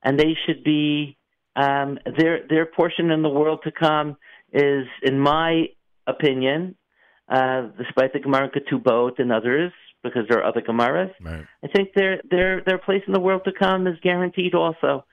[0.03, 1.17] And they should be
[1.55, 4.17] um, their their portion in the world to come
[4.51, 5.65] is, in my
[6.07, 6.75] opinion,
[7.29, 9.71] uh, despite the Gemara Ketubot and others,
[10.03, 11.45] because there are other Gemaras, Right.
[11.63, 15.05] I think their their their place in the world to come is guaranteed also.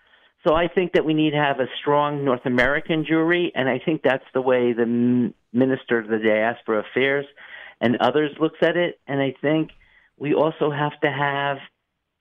[0.46, 3.80] So I think that we need to have a strong North American Jewry, and I
[3.82, 7.26] think that's the way the Minister of the Diaspora Affairs
[7.80, 9.00] and others looks at it.
[9.06, 9.70] And I think
[10.18, 11.58] we also have to have,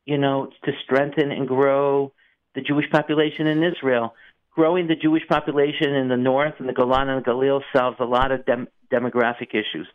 [0.05, 2.13] you know, to strengthen and grow
[2.55, 4.13] the Jewish population in Israel.
[4.55, 8.05] Growing the Jewish population in the north and the Golan and the Galil solves a
[8.05, 9.87] lot of dem- demographic issues.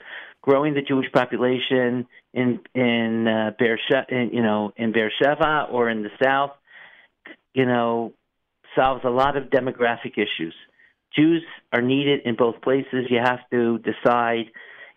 [0.42, 6.02] Growing the Jewish population in in uh, Beersheba, in, you know, in Beersheba or in
[6.02, 6.52] the south,
[7.54, 8.14] you know,
[8.78, 10.54] solves a lot of demographic issues.
[11.16, 13.06] Jews are needed in both places.
[13.08, 14.46] You have to decide,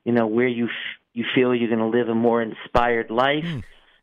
[0.04, 3.46] you know, where you f- you feel you're going to live a more inspired life.
[3.46, 3.60] Hmm.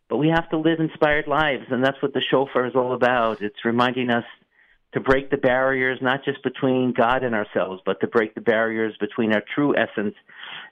[0.08, 3.42] But we have to live inspired lives, and that's what the shofar is all about.
[3.42, 4.24] It's reminding us
[4.94, 8.96] to break the barriers, not just between God and ourselves, but to break the barriers
[8.98, 10.14] between our true essence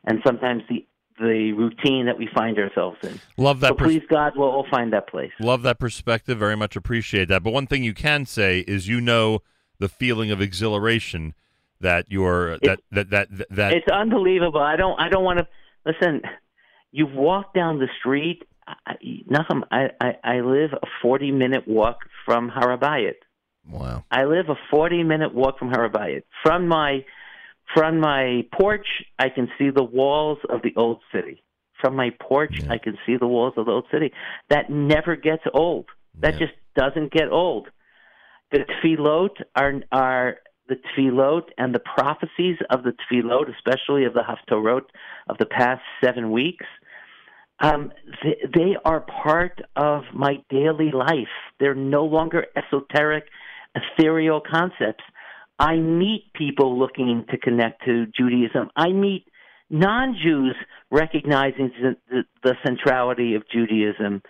[0.05, 0.87] and sometimes the
[1.19, 3.21] the routine that we find ourselves in.
[3.37, 3.69] Love that.
[3.69, 5.33] So pers- please, God, we'll all find that place.
[5.41, 6.39] Love that perspective.
[6.39, 7.43] Very much appreciate that.
[7.43, 9.41] But one thing you can say is you know
[9.79, 11.35] the feeling of exhilaration
[11.81, 14.61] that you're that that that that, that It's unbelievable.
[14.61, 15.01] I don't.
[15.01, 15.47] I don't want to
[15.85, 16.23] listen.
[16.93, 18.43] You've walked down the street.
[18.67, 18.95] I,
[19.31, 23.15] Nachum, I, I I live a forty minute walk from Harabayit.
[23.71, 24.05] wow.
[24.11, 26.23] I live a forty minute walk from Harabayit.
[26.43, 27.05] From my
[27.75, 28.87] from my porch,
[29.19, 31.43] I can see the walls of the old city.
[31.81, 32.73] From my porch, Yeah.
[32.73, 34.13] I can see the walls of the old city.
[34.49, 35.87] That never gets old.
[36.21, 36.47] That Yeah.
[36.47, 37.69] just doesn't get old.
[38.51, 40.39] The tefillot are are
[40.69, 44.87] the tefillot and the prophecies of the tefillot, especially of the haftorot
[45.29, 46.67] of the past seven weeks.
[47.61, 47.93] Um,
[48.23, 51.29] they, they are part of my daily life.
[51.59, 53.25] They're no longer esoteric,
[53.75, 55.05] ethereal concepts.
[55.59, 58.71] I meet people looking to connect to Judaism.
[58.77, 59.27] I meet
[59.71, 60.55] non-Jews
[60.91, 61.73] recognizing
[62.11, 64.23] the, the, centrality of Judaism.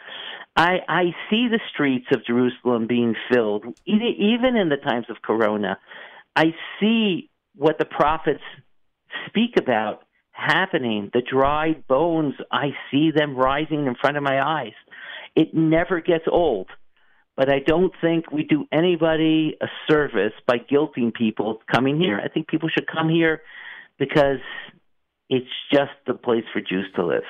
[0.56, 5.78] I, I see the streets of Jerusalem being filled, even in the times of Corona.
[6.34, 8.42] I see what the prophets
[9.26, 11.10] speak about happening.
[11.12, 14.74] The dried bones, I see them rising in front of my eyes.
[15.34, 16.68] It never gets old.
[17.36, 22.18] But I don't think we do anybody a service by guilting people coming here.
[22.22, 23.42] I think people should come here
[23.98, 24.40] because
[25.28, 27.24] it's just the place for Jews to live.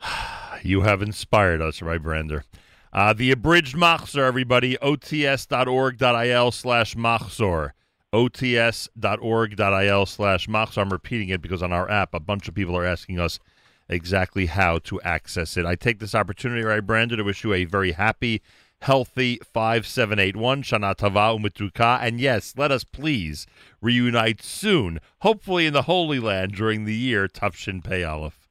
[0.62, 2.44] You have inspired us, right, Brander?
[2.90, 7.72] Uh, the abridged Machzor, everybody, ots.org.il slash Machzor.
[8.14, 10.78] ots.org.il slash Machzor.
[10.78, 13.40] I'm repeating it because on our app, a bunch of people are asking us
[13.88, 15.66] exactly how to access it.
[15.66, 18.40] I take this opportunity, right, Brander, to wish you a very happy,
[18.84, 21.98] healthy 5781, Shana Tava Umituka.
[22.02, 23.46] And yes, let us please
[23.80, 28.46] reunite soon, hopefully in the Holy Land during the year Tafshin Pei Aleph.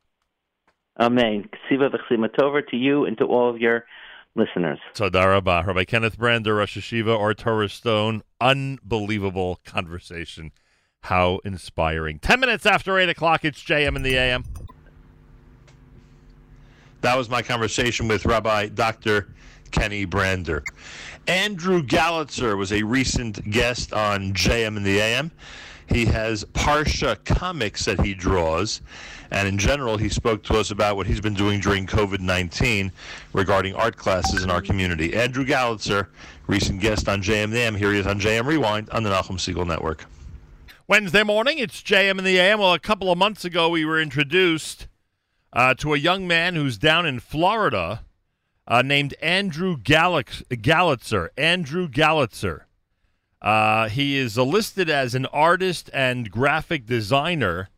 [1.00, 1.48] Amen.
[1.72, 3.86] Ksiva v'chsima tova to you and to all of your
[4.36, 4.80] listeners.
[4.96, 5.68] Todarabah.
[5.68, 8.24] Rabbi Kenneth Brander, Rosh HaYeshiva, Ohr Torah Stone.
[8.42, 10.52] Unbelievable conversation.
[11.02, 12.18] How inspiring.
[12.18, 14.46] 10 minutes after 8 o'clock, it's JM in the AM.
[17.02, 19.28] That was my conversation with Rabbi Dr.
[19.74, 20.64] Kenny Brander.
[21.28, 25.32] Andrew Gallitzer was a recent guest on JM in the AM.
[25.90, 28.82] He has Parsha comics that he draws,
[29.32, 32.92] and in general, he spoke to us about what he's been doing during COVID 19
[33.34, 35.14] regarding art classes in our community.
[35.14, 36.08] Andrew Gallitzer,
[36.48, 37.76] recent guest on JM in the AM.
[37.76, 40.06] Here he is on JM Rewind on the Nachum Segal Network.
[40.88, 42.60] Wednesday morning, it's JM in the AM.
[42.60, 44.88] Well, a couple of months ago, we were introduced
[45.52, 48.04] uh, to a young man who's down in Florida
[48.68, 51.30] uh, named Andrew Galax- Gallitzer.
[51.38, 52.62] Andrew Gallitzer.
[53.42, 57.70] Uh, he is listed as an artist and graphic designer.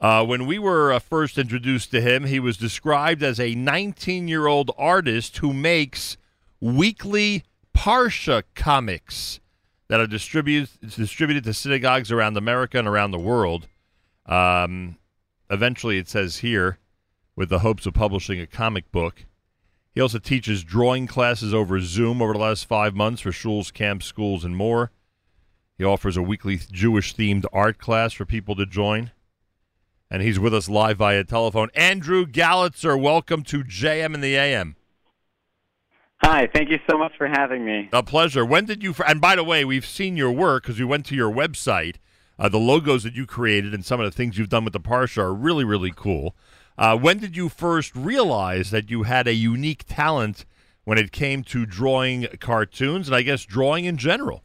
[0.00, 4.28] Uh, when we were uh, first introduced to him, he was described as a 19
[4.28, 6.16] year old artist who makes
[6.60, 7.44] weekly
[7.76, 9.40] Parsha comics
[9.88, 13.68] that are distributed, distributed to synagogues around America and around the world.
[14.24, 14.96] Um,
[15.50, 16.78] eventually, it says here,
[17.36, 19.26] with the hopes of publishing a comic book.
[19.96, 24.04] He also teaches drawing classes over Zoom over the last five months for shuls, camps,
[24.04, 24.92] schools, and more.
[25.78, 29.12] He offers a weekly Jewish themed art class for people to join.
[30.10, 31.70] And he's with us live via telephone.
[31.74, 34.76] Andrew Gallitzer, welcome to JM in the AM.
[36.18, 37.88] Hi, thank you so much for having me.
[37.90, 38.44] A pleasure.
[38.44, 38.94] When did you?
[39.06, 41.96] And by the way, we've seen your work because we went to your website.
[42.38, 44.80] Uh, the logos that you created and some of the things you've done with the
[44.80, 46.36] Parsha are really, really cool.
[46.78, 50.44] Uh, when did you first realize that you had a unique talent
[50.84, 54.42] when it came to drawing cartoons and I guess drawing in general?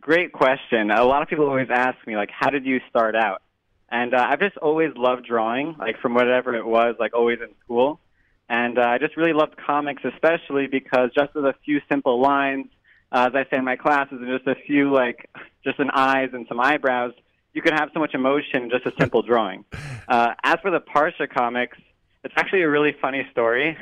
[0.00, 0.90] Great question.
[0.90, 3.42] A lot of people always ask me, like, how did you start out?
[3.88, 7.54] And uh, I've just always loved drawing, like from whatever it was, like always in
[7.62, 8.00] school.
[8.48, 12.66] And uh, I just really loved comics, especially because just with a few simple lines,
[13.12, 15.28] uh, as I say in my classes, and just a few, like,
[15.62, 17.12] just an eyes and some eyebrows,
[17.52, 19.64] you can have so much emotion in just a simple drawing.
[20.08, 21.78] Uh, as for the Parsha comics,
[22.24, 23.76] it's actually a really funny story.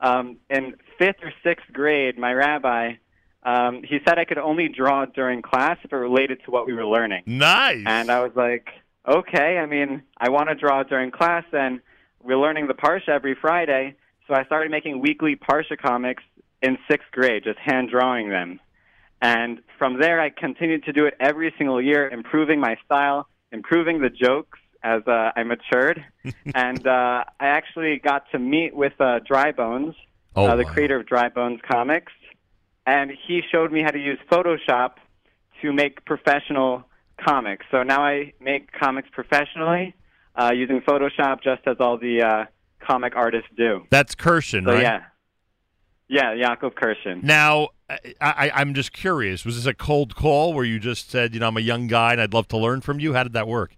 [0.00, 2.94] Um, in fifth or sixth grade, my rabbi,
[3.42, 6.72] um, he said I could only draw during class if it related to what we
[6.72, 7.22] were learning.
[7.26, 7.82] Nice.
[7.86, 8.68] And I was like,
[9.06, 11.80] okay, I mean, I want to draw during class, and
[12.22, 13.94] we're learning the Parsha every Friday.
[14.28, 16.22] So I started making weekly Parsha comics
[16.62, 18.60] in sixth grade, just hand drawing them.
[19.22, 24.00] And from there, I continued to do it every single year, improving my style, improving
[24.00, 26.02] the jokes as uh, I matured.
[26.54, 29.94] and uh, I actually got to meet with uh, Dry Bones,
[30.36, 30.70] Oh, uh, the wow.
[30.72, 32.12] creator of Dry Bones Comics.
[32.86, 34.92] And he showed me how to use Photoshop
[35.60, 36.84] to make professional
[37.20, 37.66] comics.
[37.70, 39.94] So now I make comics professionally
[40.36, 42.44] uh, using Photoshop, just as all the uh,
[42.80, 43.86] comic artists do.
[43.90, 44.82] That's Kirschen, So right?
[44.82, 45.02] yeah,
[46.08, 47.22] yeah, Jakob Kirschen.
[47.22, 49.44] Now, I, I, I'm just curious.
[49.44, 52.12] Was this a cold call where you just said, you know, I'm a young guy
[52.12, 53.14] and I'd love to learn from you?
[53.14, 53.76] How did that work?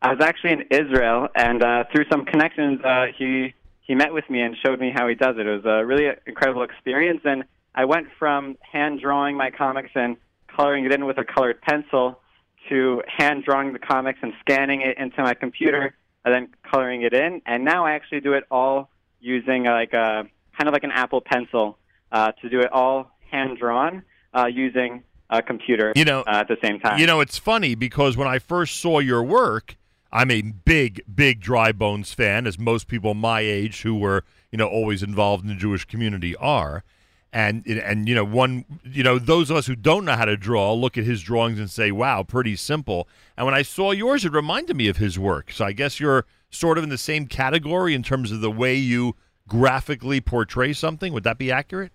[0.00, 4.28] I was actually in Israel, and uh, through some connections, uh, he he met with
[4.30, 5.46] me and showed me how he does it.
[5.46, 7.42] It was a really incredible experience, and
[7.74, 10.16] I went from hand drawing my comics and
[10.46, 12.20] coloring it in with a colored pencil
[12.68, 17.12] to hand drawing the comics and scanning it into my computer, and then coloring it
[17.12, 17.42] in.
[17.44, 21.20] And now I actually do it all using like a kind of like an Apple
[21.20, 21.76] Pencil
[22.12, 24.02] uh, to do it all hand drawn
[24.34, 25.92] uh, using a computer.
[25.94, 26.98] You know, uh, at the same time.
[26.98, 29.76] You know, it's funny because when I first saw your work,
[30.10, 34.58] I'm a big, big Dry Bones fan, as most people my age who were, you
[34.58, 36.82] know, always involved in the Jewish community are.
[37.30, 40.36] And and you know, one, you know, those of us who don't know how to
[40.36, 43.06] draw look at his drawings and say, "Wow, pretty simple."
[43.36, 45.52] And when I saw yours, it reminded me of his work.
[45.52, 48.76] So I guess you're sort of in the same category in terms of the way
[48.76, 49.14] you
[49.46, 51.12] graphically portray something.
[51.12, 51.92] Would that be accurate?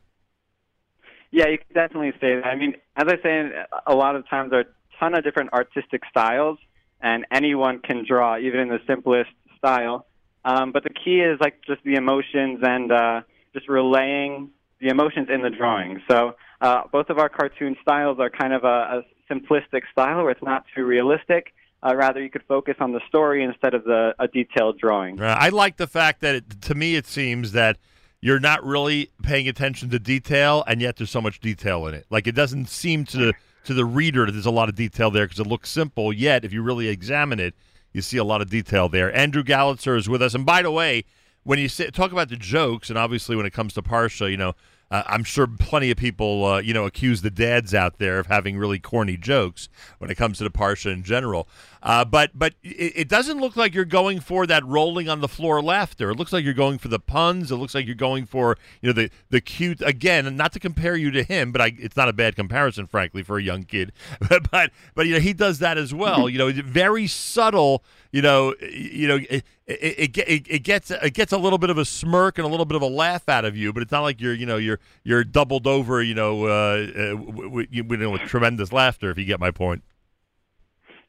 [1.34, 2.46] Yeah, you can definitely say that.
[2.46, 3.50] I mean, as I say,
[3.88, 6.60] a lot of times there are a ton of different artistic styles,
[7.02, 10.06] and anyone can draw, even in the simplest style.
[10.46, 13.22] Um, but the key is like just the emotions and uh,
[13.52, 16.04] just relaying the emotions in the drawing.
[16.08, 20.30] So uh, both of our cartoon styles are kind of a, a simplistic style where
[20.30, 21.52] it's not too realistic.
[21.82, 25.20] Uh, rather, you could focus on the story instead of the a detailed drawing.
[25.20, 27.78] I like the fact that it, to me it seems that
[28.24, 32.06] you're not really paying attention to detail, and yet there's so much detail in it.
[32.10, 33.34] Like it doesn't seem to the
[33.66, 36.14] to the reader that there's a lot of detail there because it looks simple.
[36.14, 37.54] Yet, if you really examine it,
[37.92, 39.14] you see a lot of detail there.
[39.14, 41.04] Andrew Gallitzer is with us, and by the way,
[41.44, 44.38] when you say, talk about the jokes, and obviously when it comes to Parsha, you
[44.38, 44.54] know,
[44.92, 48.28] uh, I'm sure plenty of people, uh, you know, accuse the dads out there of
[48.28, 51.48] having really corny jokes when it comes to the parsha in general.
[51.82, 55.28] Uh, but but it, it, doesn't look like you're going for that rolling on the
[55.28, 56.12] floor laughter.
[56.12, 57.52] It looks like you're going for the puns.
[57.52, 60.36] It looks like you're going for you know the the cute again.
[60.38, 63.38] Not to compare you to him, but I, it's not a bad comparison, frankly, for
[63.38, 63.92] a young kid.
[64.30, 66.30] but but, but you know he does that as well.
[66.30, 69.20] you know, very subtle you know, you know,
[69.66, 72.66] it, it, it, gets it gets a little bit of a smirk and a little
[72.66, 74.80] bit of a laugh out of you, but it's not like you're you know you're
[75.04, 79.10] you're doubled over you know uh, uh with, tremendous laughter.
[79.10, 79.84] If you get my point.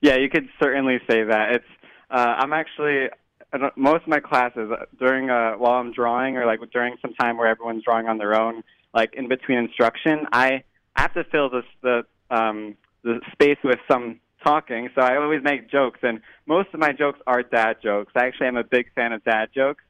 [0.01, 1.55] Yeah, you could certainly say that.
[1.55, 1.65] It's
[2.11, 3.09] uh, I'm actually
[3.77, 7.37] most of my classes uh, during uh, while I'm drawing or like during some time
[7.37, 10.65] where everyone's drawing on their own, like in between instruction, I
[10.97, 15.71] have to fill this the um, the space with some talking, so I always make
[15.71, 18.13] jokes, and most of my jokes are dad jokes.
[18.15, 19.83] I actually am a big fan of dad jokes.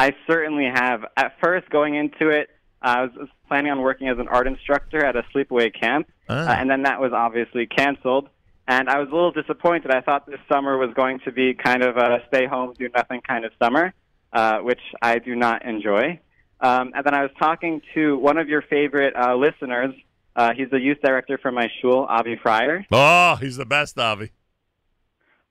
[0.02, 1.04] I certainly have.
[1.16, 2.50] At first, going into it,
[2.82, 6.48] I was planning on working as an art instructor at a sleepaway camp, ah.
[6.48, 8.28] uh, and then that was obviously canceled.
[8.66, 9.92] And I was a little disappointed.
[9.92, 13.20] I thought this summer was going to be kind of a stay home, do nothing
[13.20, 13.94] kind of summer,
[14.32, 16.18] uh, which I do not enjoy.
[16.60, 19.94] Um, and then I was talking to one of your favorite uh, listeners.
[20.34, 22.84] Uh, he's the youth director for my shul, Avi Fryer.
[22.90, 24.32] Oh, he's the best, Avi.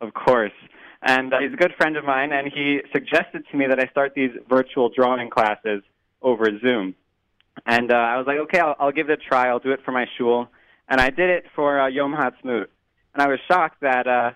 [0.02, 0.52] Of course.
[1.02, 3.88] And uh, he's a good friend of mine, and he suggested to me that I
[3.88, 5.82] start these virtual drawing classes
[6.22, 6.96] over Zoom.
[7.66, 9.48] And uh, I was like, okay, I'll, I'll give it a try.
[9.48, 10.48] I'll do it for my shul.
[10.88, 12.68] And I did it for uh, Yom Ha'atzmaut.
[13.14, 14.32] And I was shocked that uh,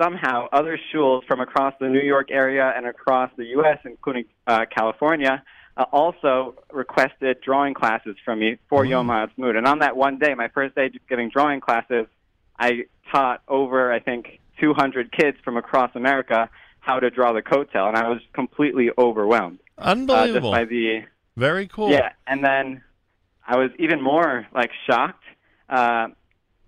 [0.00, 4.66] somehow other shuls from across the New York area and across the U.S., including uh,
[4.70, 5.42] California,
[5.76, 8.90] uh, also requested drawing classes from me for mm.
[8.90, 9.56] Yom Ha'atzmaut.
[9.56, 12.06] And on that one day, my first day giving drawing classes,
[12.58, 16.48] I taught over, I think, 200 kids from across America
[16.80, 19.58] how to draw the Kotel, and I was completely overwhelmed.
[19.78, 20.52] Unbelievable.
[20.52, 21.02] Uh, by the
[21.36, 21.90] very cool.
[21.90, 22.82] Yeah, and then
[23.46, 25.24] I was even more like shocked.
[25.68, 26.08] Uh,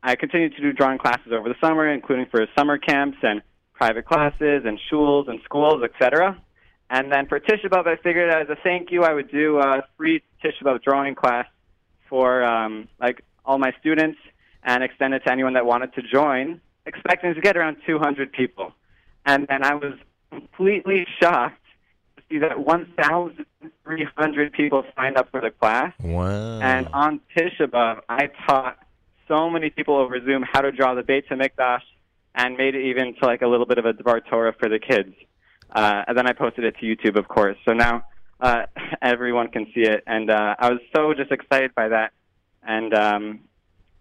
[0.02, 3.42] I continued to do drawing classes over the summer, including for summer camps and
[3.72, 6.40] private classes and shuls and schools, etc.
[6.90, 9.82] And then for Tisha B'av, I figured as a thank you, I would do a
[9.96, 11.46] free Tisha B'av drawing class
[12.08, 14.18] for um, like all my students
[14.62, 18.72] and extend it to anyone that wanted to join expecting to get around 200 people.
[19.26, 19.94] And then I was
[20.30, 21.60] completely shocked
[22.16, 25.92] to see that 1,300 people signed up for the class.
[26.00, 26.60] Wow.
[26.60, 28.78] And on Tisha I taught
[29.28, 31.82] so many people over Zoom how to draw the Beit HaMikdash
[32.34, 34.78] and made it even to like a little bit of a Dvar Torah for the
[34.78, 35.14] kids.
[35.70, 37.56] Uh, and then I posted it to YouTube, of course.
[37.64, 38.04] So now
[38.40, 38.66] uh,
[39.02, 40.02] everyone can see it.
[40.06, 42.12] And uh, I was so just excited by that.
[42.62, 43.40] And um,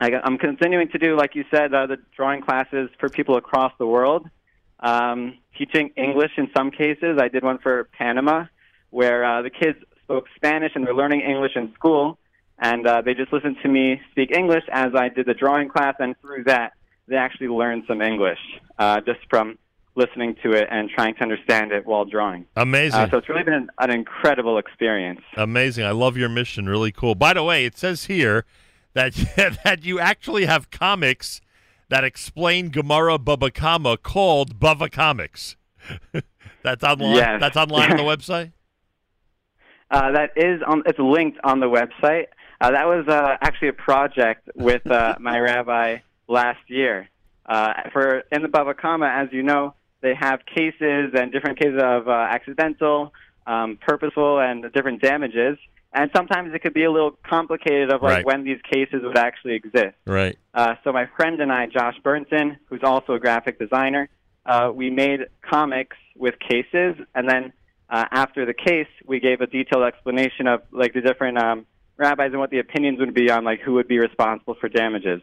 [0.03, 3.71] I, I'm continuing to do, like you said, uh, the drawing classes for people across
[3.77, 4.27] the world.
[4.79, 7.17] Um, teaching English in some cases.
[7.19, 8.45] I did one for Panama,
[8.89, 12.17] where uh, the kids spoke Spanish and they're learning English in school,
[12.59, 15.95] and uh, they just listened to me speak English as I did the drawing class,
[15.99, 16.73] and through that,
[17.07, 18.39] they actually learned some English
[18.77, 19.57] uh, just from
[19.95, 22.45] listening to it and trying to understand it while drawing.
[22.55, 22.99] Amazing.
[22.99, 25.21] Uh, so it's really been an, an incredible experience.
[25.37, 25.85] Amazing.
[25.85, 26.67] I love your mission.
[26.67, 27.13] Really cool.
[27.13, 28.45] By the way, it says here
[28.93, 29.13] that
[29.63, 31.41] that you actually have comics
[31.89, 33.19] that explain Gemara
[33.53, 35.55] Kama called Bava Comics.
[36.63, 37.15] that's online.
[37.15, 37.39] Yes.
[37.39, 38.51] That's online on the website.
[39.91, 40.83] Uh, that is on.
[40.85, 42.27] It's linked on the website.
[42.59, 47.09] Uh, that was uh, actually a project with uh, my rabbi last year.
[47.45, 51.79] Uh, for in the Bava Kama, as you know, they have cases and different cases
[51.81, 53.13] of uh, accidental,
[53.45, 55.57] um, purposeful, and different damages.
[55.95, 58.25] And sometimes it could be a little complicated of like Right.
[58.25, 59.95] when these cases would actually exist.
[60.05, 60.37] Right.
[60.53, 64.09] Uh, so my friend and I, Josh Burnton, who's also a graphic designer,
[64.45, 67.53] uh, we made comics with cases, and then
[67.89, 71.65] uh, after the case, we gave a detailed explanation of like the different um,
[71.97, 75.21] rabbis and what the opinions would be on like who would be responsible for damages.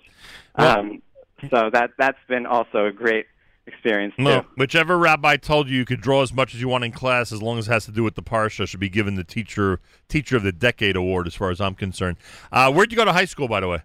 [0.54, 1.02] Um,
[1.50, 3.26] so that that's been also a great
[3.72, 4.22] experience too.
[4.24, 7.32] No, whichever rabbi told you you could draw as much as you want in class,
[7.32, 9.80] as long as it has to do with the parsha, should be given the teacher
[10.08, 12.16] teacher of the decade award, as far as I'm concerned.
[12.52, 13.82] Uh, where'd you go to high school, by the way?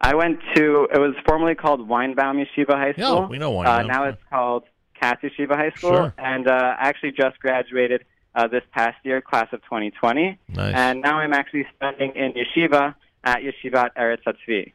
[0.00, 3.20] I went to it was formerly called Weinbaum Yeshiva High School.
[3.22, 3.86] Yeah, we know Uh, Weinbaum.
[3.88, 4.64] now it's called
[5.00, 6.14] Katz Yeshiva High School, Sure.
[6.18, 8.04] and uh, I actually just graduated
[8.34, 10.38] uh, this past year, class of 2020.
[10.48, 10.74] Nice.
[10.74, 12.94] And now I'm actually studying in yeshiva
[13.24, 14.72] at Yeshivat Eretz Hatzvi.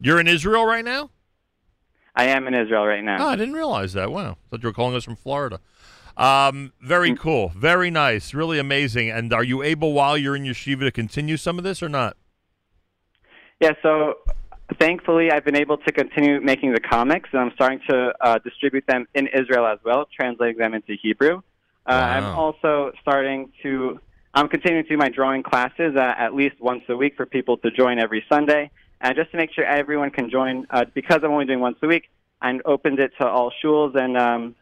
[0.00, 1.10] You're in Israel right now?
[2.16, 3.18] I am in Israel right now.
[3.20, 4.10] Oh, I didn't realize that.
[4.10, 4.38] Wow.
[4.50, 5.60] Thought you were calling us from Florida.
[6.16, 7.18] Um, very Mm.
[7.18, 7.48] cool.
[7.54, 8.32] Very nice.
[8.32, 9.10] Really amazing.
[9.10, 12.16] And are you able, while you're in yeshiva, to continue some of this or not?
[13.60, 14.14] Yeah, so
[14.78, 18.86] thankfully I've been able to continue making the comics, and I'm starting to uh, distribute
[18.86, 21.42] them in Israel as well, translating them into Hebrew.
[21.86, 24.00] Uh, I'm also starting to.
[24.34, 27.56] I'm continuing to do my drawing classes uh, at least once a week for people
[27.58, 28.70] to join every Sunday,
[29.00, 30.66] and just to make sure everyone can join.
[30.70, 32.08] Uh, because I'm only doing once a week,
[32.40, 34.54] I opened it to all shuls, and um,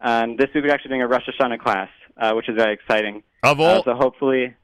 [0.00, 3.22] um, this week we're actually doing a Rosh Hashanah class, uh, which is very exciting.
[3.42, 4.54] Of Uh, all so hopefully,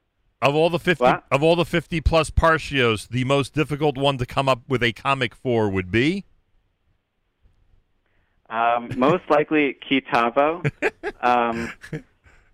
[0.43, 1.25] of all the fifty What?
[1.31, 4.93] of all the fifty plus parshios, the most difficult one to come up with a
[4.93, 6.25] comic for would be
[8.49, 10.65] Um, most likely Kitavo.
[11.21, 11.73] um,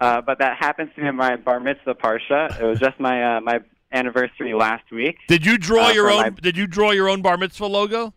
[0.01, 2.59] uh, but that happens to be my bar mitzvah parsha.
[2.61, 3.61] It was just my uh, my
[3.93, 5.17] anniversary last week.
[5.29, 8.15] Did you draw Uh, your own my- did you draw your own bar mitzvah logo?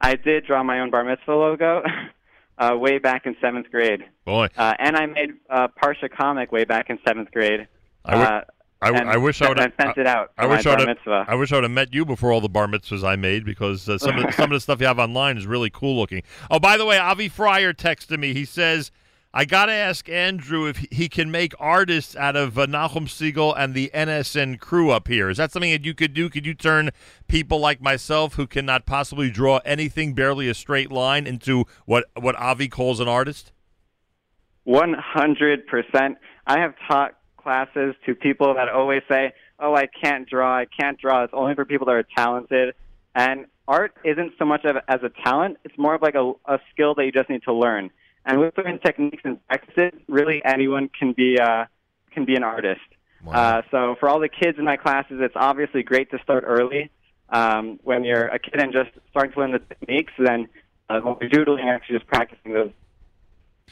[0.00, 1.82] I did draw my own bar mitzvah logo
[2.58, 6.64] uh, way back in seventh grade, Boy, uh, and I made a parsha comic way
[6.64, 7.66] back in seventh grade.
[8.04, 8.40] I uh,
[8.82, 10.32] I, w- and- I wish I would and sent it out.
[10.36, 10.98] I wish I would.
[11.08, 13.88] I wish I would have met you before all the bar mitzvahs I made because
[13.88, 16.22] uh, some of the, some of the stuff you have online is really cool looking.
[16.50, 18.34] Oh, by the way, Avi Fryer texted me.
[18.34, 18.90] He says,
[19.36, 23.52] "I got to ask Andrew if he can make artists out of uh, Nachum Segal
[23.54, 25.28] and the NSN crew up here.
[25.28, 26.30] Is that something that you could do?
[26.30, 26.88] Could you turn
[27.28, 32.34] people like myself who cannot possibly draw anything, barely a straight line, into what what
[32.36, 33.52] Avi calls an artist?"
[34.64, 36.16] One hundred percent.
[36.46, 40.60] I have taught classes to people that always say, "Oh, I can't draw.
[40.60, 41.24] I can't draw.
[41.24, 42.74] It's only for people that are talented."
[43.14, 46.58] And art isn't so much of as a talent; it's more of like a, a
[46.72, 47.90] skill that you just need to learn.
[48.26, 51.64] And with certain techniques and practices, really anyone can be uh,
[52.12, 52.80] can be an artist.
[53.26, 56.90] Uh, so for all the kids in my classes, it's obviously great to start early.
[57.28, 60.48] Um, when you're a kid and just starting to learn the techniques, then
[60.88, 62.70] uh, when you're doodling, actually just practicing those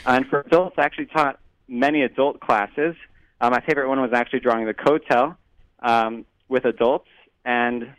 [0.07, 1.39] and for adults, I actually taught
[1.69, 2.95] many adult classes.
[3.41, 5.37] Uh, my favorite one was actually drawing the Kotel
[5.81, 7.09] um, with adults,
[7.45, 7.95] and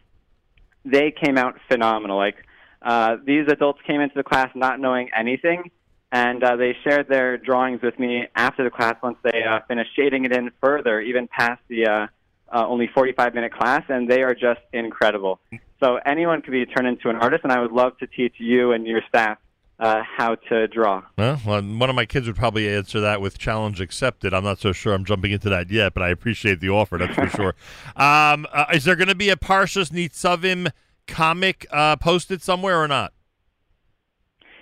[0.84, 2.18] they came out phenomenal.
[2.18, 2.36] Like
[2.82, 5.72] uh, these adults came into the class not knowing anything,
[6.16, 9.94] and uh, they shared their drawings with me after the class once they uh, finished
[9.98, 12.08] shading it in further, even past the uh,
[12.56, 15.42] uh, only 45 minute class, and they are just incredible.
[15.82, 18.72] So anyone could be turned into an artist, and I would love to teach you
[18.72, 19.40] and your staff
[19.78, 21.04] uh, how to draw.
[21.18, 24.34] Well, one of my kids would probably answer that with challenge accepted.
[24.34, 27.14] I'm not so sure I'm jumping into that yet, but I appreciate the offer, that's
[27.14, 27.56] for sure.
[27.98, 30.72] Um, uh, is there going to be a Parshas Nitzavim
[31.08, 33.12] comic uh, posted somewhere or not?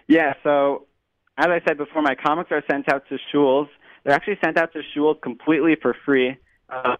[0.08, 0.88] Yeah, so
[1.38, 3.68] as I said before, my comics are sent out to shuls.
[4.04, 6.38] They're actually sent out to shuls completely for free.
[6.70, 6.96] Uh,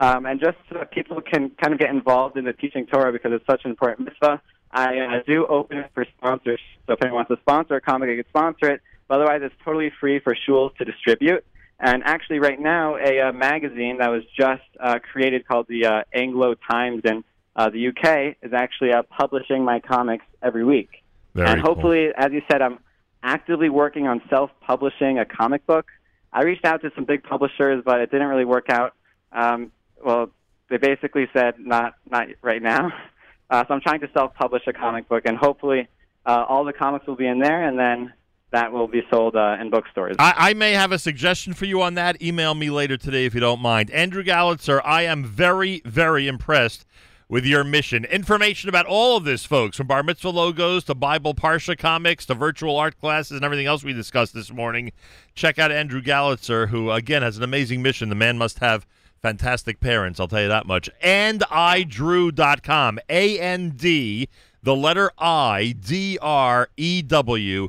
[0.00, 3.32] um, and just so people can kind of get involved in the teaching Torah because
[3.34, 4.40] it's such an important mitzvah,
[4.70, 6.60] I uh, do open it for sponsors.
[6.86, 8.80] So if anyone wants to sponsor a comic, they can sponsor it.
[9.08, 11.44] But otherwise, it's totally free for shuls to distribute.
[11.80, 16.02] And actually, right now, a uh, magazine that was just uh, created called the uh,
[16.12, 17.24] Anglo Times in
[17.56, 20.99] uh, the UK is actually uh, publishing my comics every week.
[21.34, 21.74] Very and cool.
[21.74, 22.78] hopefully, as you said, I'm
[23.22, 25.86] actively working on self-publishing a comic book.
[26.32, 28.94] I reached out to some big publishers, but it didn't really work out.
[29.32, 29.72] Um,
[30.04, 30.30] well,
[30.68, 32.92] they basically said not not right now.
[33.50, 35.88] Uh, so I'm trying to self-publish a comic book, and hopefully,
[36.24, 38.12] uh, all the comics will be in there, and then
[38.52, 40.16] that will be sold uh, in bookstores.
[40.18, 42.22] I, I may have a suggestion for you on that.
[42.22, 43.90] Email me later today if you don't mind.
[43.90, 46.86] Andrew Gallitzer, I am very, very impressed
[47.30, 48.04] with your mission.
[48.06, 52.34] Information about all of this, folks, from Bar Mitzvah logos to Bible Parsha comics to
[52.34, 54.90] virtual art classes and everything else we discussed this morning.
[55.36, 58.08] Check out Andrew Gallitzer, who, again, has an amazing mission.
[58.08, 58.84] The man must have
[59.22, 60.90] fantastic parents, I'll tell you that much.
[61.00, 62.98] And idrew.com.
[63.08, 64.28] A N D,
[64.62, 67.68] the letter I, D R E W.